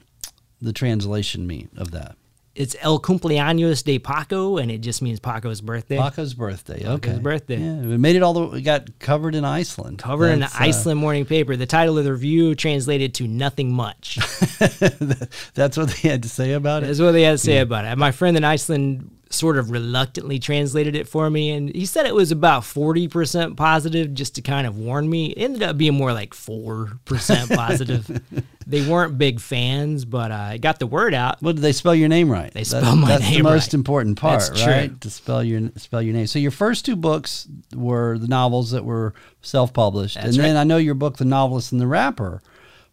[0.61, 2.17] the translation mean of that?
[2.55, 5.97] It's El Cumpleaños de Paco, and it just means Paco's birthday.
[5.97, 6.87] Paco's birthday.
[6.87, 7.09] Okay.
[7.09, 7.59] Paco's birthday.
[7.59, 8.47] Yeah, we made it all the.
[8.47, 9.99] We got covered in Iceland.
[9.99, 11.57] Covered in the That's, uh, Iceland morning paper.
[11.57, 14.17] The title of the review translated to nothing much.
[15.55, 16.87] That's what they had to say about it.
[16.87, 17.97] That's what they had to say about it.
[17.97, 22.15] My friend in Iceland sort of reluctantly translated it for me, and he said it
[22.15, 25.27] was about forty percent positive, just to kind of warn me.
[25.33, 28.23] It ended up being more like four percent positive.
[28.67, 31.43] they weren't big fans, but uh, I got the word out.
[31.43, 32.53] Well, did they spell your name right?
[32.53, 33.19] They spell my name right.
[33.21, 33.75] that's the most right.
[33.75, 34.73] important part, That's true.
[34.73, 35.01] right?
[35.01, 36.27] To spell your spell your name.
[36.27, 40.57] So your first two books were the novels that were self-published, That's and then.
[40.57, 42.43] I know your book, The Novelist and the Rapper,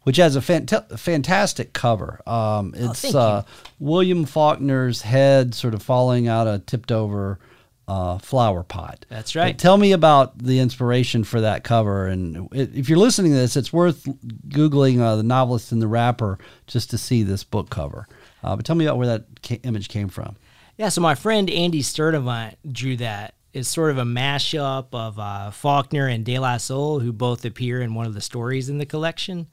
[0.03, 2.21] which has a fant- fantastic cover.
[2.27, 3.41] Um, it's Oh, uh,
[3.79, 7.39] William Faulkner's head sort of falling out of a tipped over
[7.87, 9.05] uh, flower pot.
[9.09, 9.55] That's right.
[9.55, 13.37] But tell me about the inspiration for that cover, and i- if you're listening to
[13.37, 14.03] this, it's worth
[14.47, 16.37] googling uh, the novelist and the rapper
[16.67, 18.07] just to see this book cover.
[18.43, 20.35] Uh, but tell me about where that ca- image came from.
[20.77, 23.33] Yeah, so my friend Andy Sturdivant drew that.
[23.51, 27.81] It's sort of a mashup of uh, Faulkner and De La Soul, who both appear
[27.81, 29.47] in one of the stories in the collection.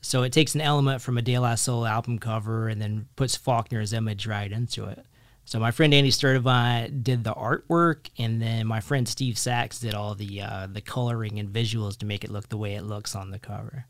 [0.00, 3.36] So it takes an element from a De La Soul album cover and then puts
[3.36, 5.04] Faulkner's image right into it.
[5.44, 9.94] So my friend Andy Sturdivant did the artwork, and then my friend Steve Sachs did
[9.94, 13.16] all the uh, the coloring and visuals to make it look the way it looks
[13.16, 13.86] on the cover.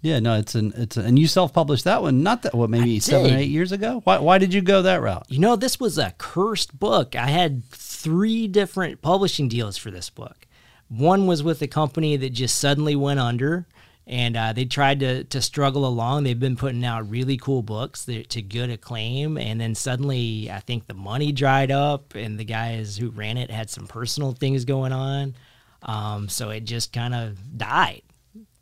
[0.00, 3.00] Yeah, no, it's an it's a, and you self-published that one not that what maybe
[3.00, 4.00] seven or eight years ago.
[4.04, 5.26] Why why did you go that route?
[5.28, 7.16] You know, this was a cursed book.
[7.16, 10.46] I had three different publishing deals for this book.
[10.88, 13.66] One was with a company that just suddenly went under,
[14.10, 16.24] and uh, they tried to to struggle along.
[16.24, 20.86] They've been putting out really cool books to good acclaim, and then suddenly, I think
[20.88, 24.92] the money dried up, and the guys who ran it had some personal things going
[24.92, 25.36] on,
[25.82, 28.02] um, so it just kind of died.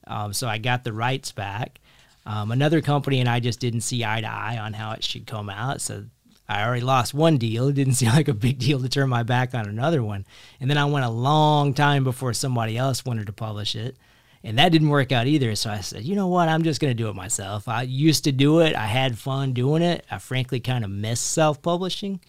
[0.06, 1.80] Um, so I got the rights back.
[2.26, 5.26] Um, another company and I just didn't see eye to eye on how it should
[5.26, 5.80] come out.
[5.80, 6.04] So
[6.46, 7.68] I already lost one deal.
[7.68, 10.26] It didn't seem like a big deal to turn my back on another one.
[10.60, 13.96] And then I went a long time before somebody else wanted to publish it.
[14.44, 15.54] And that didn't work out either.
[15.56, 16.48] So I said, you know what?
[16.48, 17.66] I'm just going to do it myself.
[17.68, 18.74] I used to do it.
[18.76, 20.04] I had fun doing it.
[20.10, 22.20] I frankly kind of miss self publishing.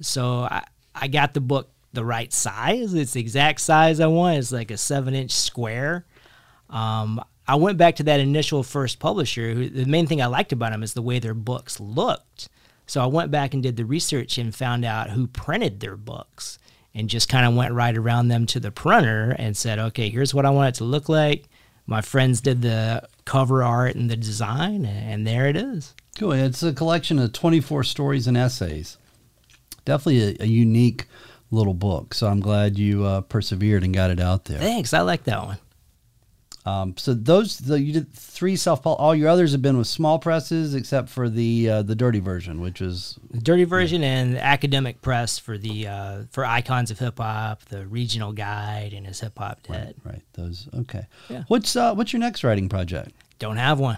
[0.00, 2.94] So I, I got the book the right size.
[2.94, 4.38] It's the exact size I want.
[4.38, 6.06] It's like a seven inch square.
[6.68, 9.52] Um, I went back to that initial first publisher.
[9.52, 12.48] Who, the main thing I liked about them is the way their books looked.
[12.86, 16.58] So I went back and did the research and found out who printed their books
[16.94, 20.34] and just kind of went right around them to the printer and said, okay, here's
[20.34, 21.44] what I want it to look like.
[21.86, 25.94] My friends did the cover art and the design, and there it is.
[26.18, 26.32] Cool.
[26.32, 28.98] It's a collection of 24 stories and essays.
[29.84, 31.06] Definitely a, a unique
[31.50, 32.14] little book.
[32.14, 34.58] So I'm glad you uh, persevered and got it out there.
[34.58, 34.92] Thanks.
[34.92, 35.58] I like that one.
[36.66, 40.18] Um, so those the, you did three self all your others have been with small
[40.18, 44.44] presses except for the uh, the dirty version, which is The dirty version and the
[44.44, 49.20] academic press for the uh, for icons of hip hop, the regional guide, and Is
[49.20, 49.94] Hip Hop Dead.
[50.04, 50.20] right.
[50.34, 51.06] Those okay.
[51.30, 51.44] Yeah.
[51.48, 53.12] What's uh, what's your next writing project?
[53.38, 53.96] Don't have one.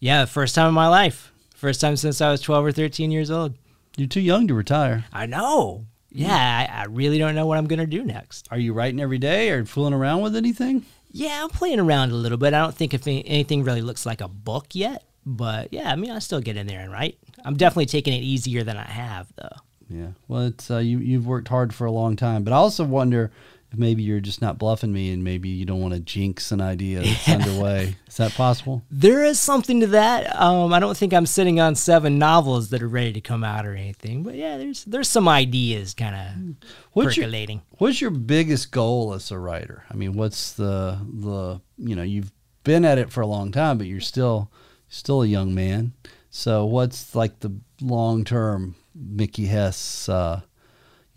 [0.00, 1.32] Yeah, first time in my life.
[1.54, 3.54] First time since I was 12 or 13 years old.
[3.96, 5.04] You're too young to retire.
[5.12, 5.86] I know.
[6.10, 6.34] Yeah,
[6.70, 8.46] I, I really don't know what I'm going to do next.
[8.52, 10.86] Are you writing every day or fooling around with anything?
[11.10, 12.54] Yeah, I'm playing around a little bit.
[12.54, 16.10] I don't think if anything really looks like a book yet, but yeah, I mean,
[16.10, 17.18] I still get in there and write.
[17.44, 19.56] I'm definitely taking it easier than I have, though.
[19.88, 20.08] Yeah.
[20.28, 23.30] Well, it's uh, you you've worked hard for a long time, but I also wonder
[23.76, 27.00] maybe you're just not bluffing me, and maybe you don't want to jinx an idea
[27.02, 27.96] that's underway.
[28.06, 28.82] Is that possible?
[28.90, 30.34] There is something to that.
[30.40, 33.66] Um, I don't think I'm sitting on seven novels that are ready to come out
[33.66, 37.62] or anything, but yeah, there's there's some ideas kind of What's your percolating.
[37.78, 39.84] What's your biggest goal as a writer?
[39.90, 42.32] I mean, what's the the you know you've
[42.64, 44.50] been at it for a long time, but you're still
[44.88, 45.92] still a young man.
[46.30, 50.08] So what's like the long term Mickey Hess?
[50.08, 50.42] Uh,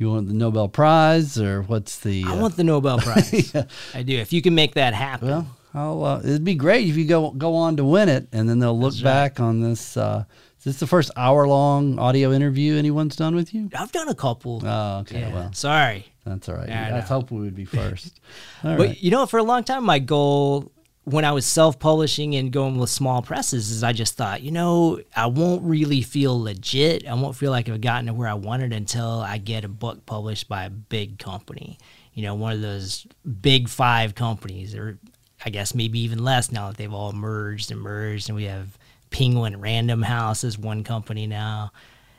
[0.02, 2.24] you want the Nobel Prize or what's the?
[2.28, 3.54] I uh, want the Nobel Prize.
[3.54, 3.64] yeah.
[3.94, 4.18] I do.
[4.18, 5.48] If you can make that happen.
[5.74, 8.60] Well, uh, it'd be great if you go go on to win it, and then
[8.60, 9.12] they'll look That's right.
[9.30, 9.96] back on this.
[9.96, 10.26] Uh,
[10.60, 13.70] is this the first hour long audio interview anyone's done with you?
[13.76, 14.62] I've done a couple.
[14.64, 15.22] Oh, okay.
[15.22, 15.34] yeah.
[15.34, 16.06] Well, Sorry.
[16.26, 16.70] that's all right.
[16.70, 18.20] I I was we would be first.
[18.64, 19.02] All But right.
[19.02, 20.72] you know, for a long time, my goal
[21.04, 25.00] when I was self-publishing and going with small presses is I just thought, you know,
[25.16, 27.08] I won't really feel legit.
[27.08, 30.06] I won't feel like I've gotten to where I wanted until I get a book
[30.06, 31.80] published by a big company.
[32.14, 33.08] You know, one of those
[33.42, 35.00] big five companies, or
[35.44, 38.78] I guess maybe even less now that they've all merged and merged, and we have
[39.10, 41.72] Penguin Random House as one company now.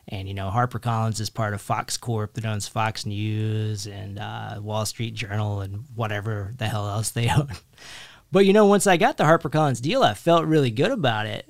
[0.09, 4.59] And you know, HarperCollins is part of Fox Corp that owns Fox News and uh,
[4.61, 7.49] Wall Street Journal and whatever the hell else they own.
[8.33, 11.47] But you know, once I got the HarperCollins deal, I felt really good about it.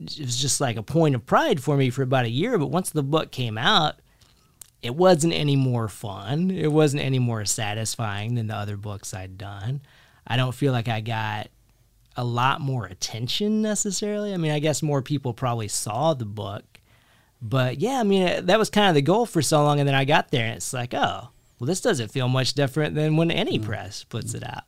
[0.00, 2.58] it was just like a point of pride for me for about a year.
[2.58, 3.96] But once the book came out,
[4.82, 6.50] it wasn't any more fun.
[6.50, 9.82] It wasn't any more satisfying than the other books I'd done.
[10.26, 11.48] I don't feel like I got
[12.16, 14.32] a lot more attention necessarily.
[14.32, 16.64] I mean, I guess more people probably saw the book.
[17.42, 19.78] But yeah, I mean, uh, that was kind of the goal for so long.
[19.78, 22.94] And then I got there and it's like, oh, well, this doesn't feel much different
[22.94, 23.64] than when any mm.
[23.64, 24.64] press puts it out.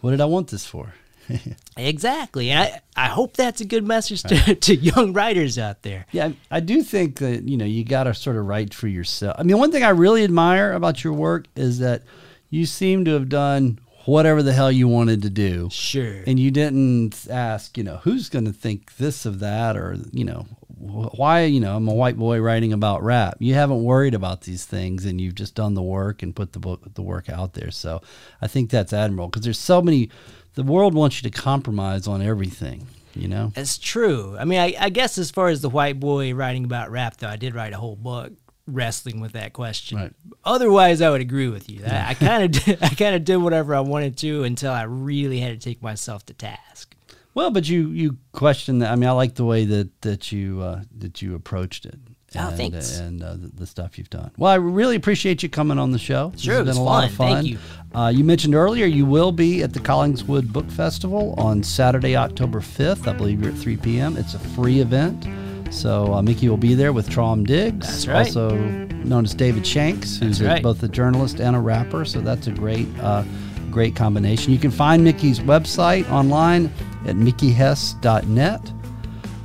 [0.00, 0.94] What did I want this for?
[1.76, 2.50] exactly.
[2.50, 6.06] And I, I hope that's a good message to, to young writers out there.
[6.12, 9.36] Yeah, I, do think that, you know, you got to sort of write for yourself.
[9.38, 12.02] I mean, one thing I really admire about your work is that
[12.48, 15.68] you seem to have done whatever the hell you wanted to do.
[15.70, 16.22] Sure.
[16.26, 20.24] And you didn't ask, you know, who's going to think this of that or, you
[20.24, 20.46] know,
[20.80, 23.36] why, you know, I'm a white boy writing about rap.
[23.38, 26.58] You haven't worried about these things and you've just done the work and put the
[26.58, 27.70] book the work out there.
[27.70, 28.00] So,
[28.40, 30.10] I think that's admirable because there's so many
[30.54, 33.52] the world wants you to compromise on everything, you know.
[33.56, 34.36] It's true.
[34.38, 37.28] I mean, I, I guess as far as the white boy writing about rap, though,
[37.28, 38.32] I did write a whole book
[38.66, 39.98] wrestling with that question.
[39.98, 40.12] Right.
[40.44, 41.82] Otherwise, I would agree with you.
[41.86, 45.58] I kind of I kind of did whatever I wanted to until I really had
[45.58, 46.94] to take myself to task.
[47.40, 48.92] Well, but you you question that.
[48.92, 51.98] I mean, I like the way that that you uh, that you approached it.
[52.36, 52.98] Oh, and, thanks.
[52.98, 54.30] And uh, the, the stuff you've done.
[54.36, 56.34] Well, I really appreciate you coming on the show.
[56.36, 57.28] Sure, has it was been a lot of fun.
[57.28, 57.36] fun.
[57.36, 57.58] Thank you.
[57.98, 62.60] Uh, you mentioned earlier you will be at the Collingswood Book Festival on Saturday, October
[62.60, 63.08] 5th.
[63.08, 64.18] I believe you're at 3 p.m.
[64.18, 65.26] It's a free event.
[65.72, 68.26] So uh, Mickey will be there with Traum Diggs, That's right.
[68.26, 70.62] also known as David Shanks, who's right.
[70.62, 72.04] both a journalist and a rapper.
[72.04, 73.24] So that's a great, uh,
[73.70, 74.52] great combination.
[74.52, 76.66] You can find Mickey's website online
[77.06, 78.72] at mickeyhess.net.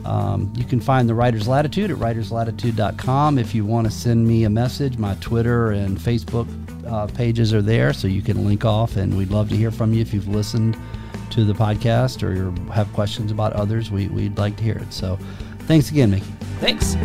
[0.05, 3.39] Um, you can find the Writer's Latitude at writerslatitude.com.
[3.39, 6.47] If you want to send me a message, my Twitter and Facebook
[6.85, 9.93] uh, pages are there, so you can link off, and we'd love to hear from
[9.93, 10.77] you if you've listened
[11.31, 13.89] to the podcast or have questions about others.
[13.89, 14.93] We, we'd like to hear it.
[14.93, 15.17] So
[15.61, 16.25] thanks again, Mickey.
[16.59, 16.95] Thanks.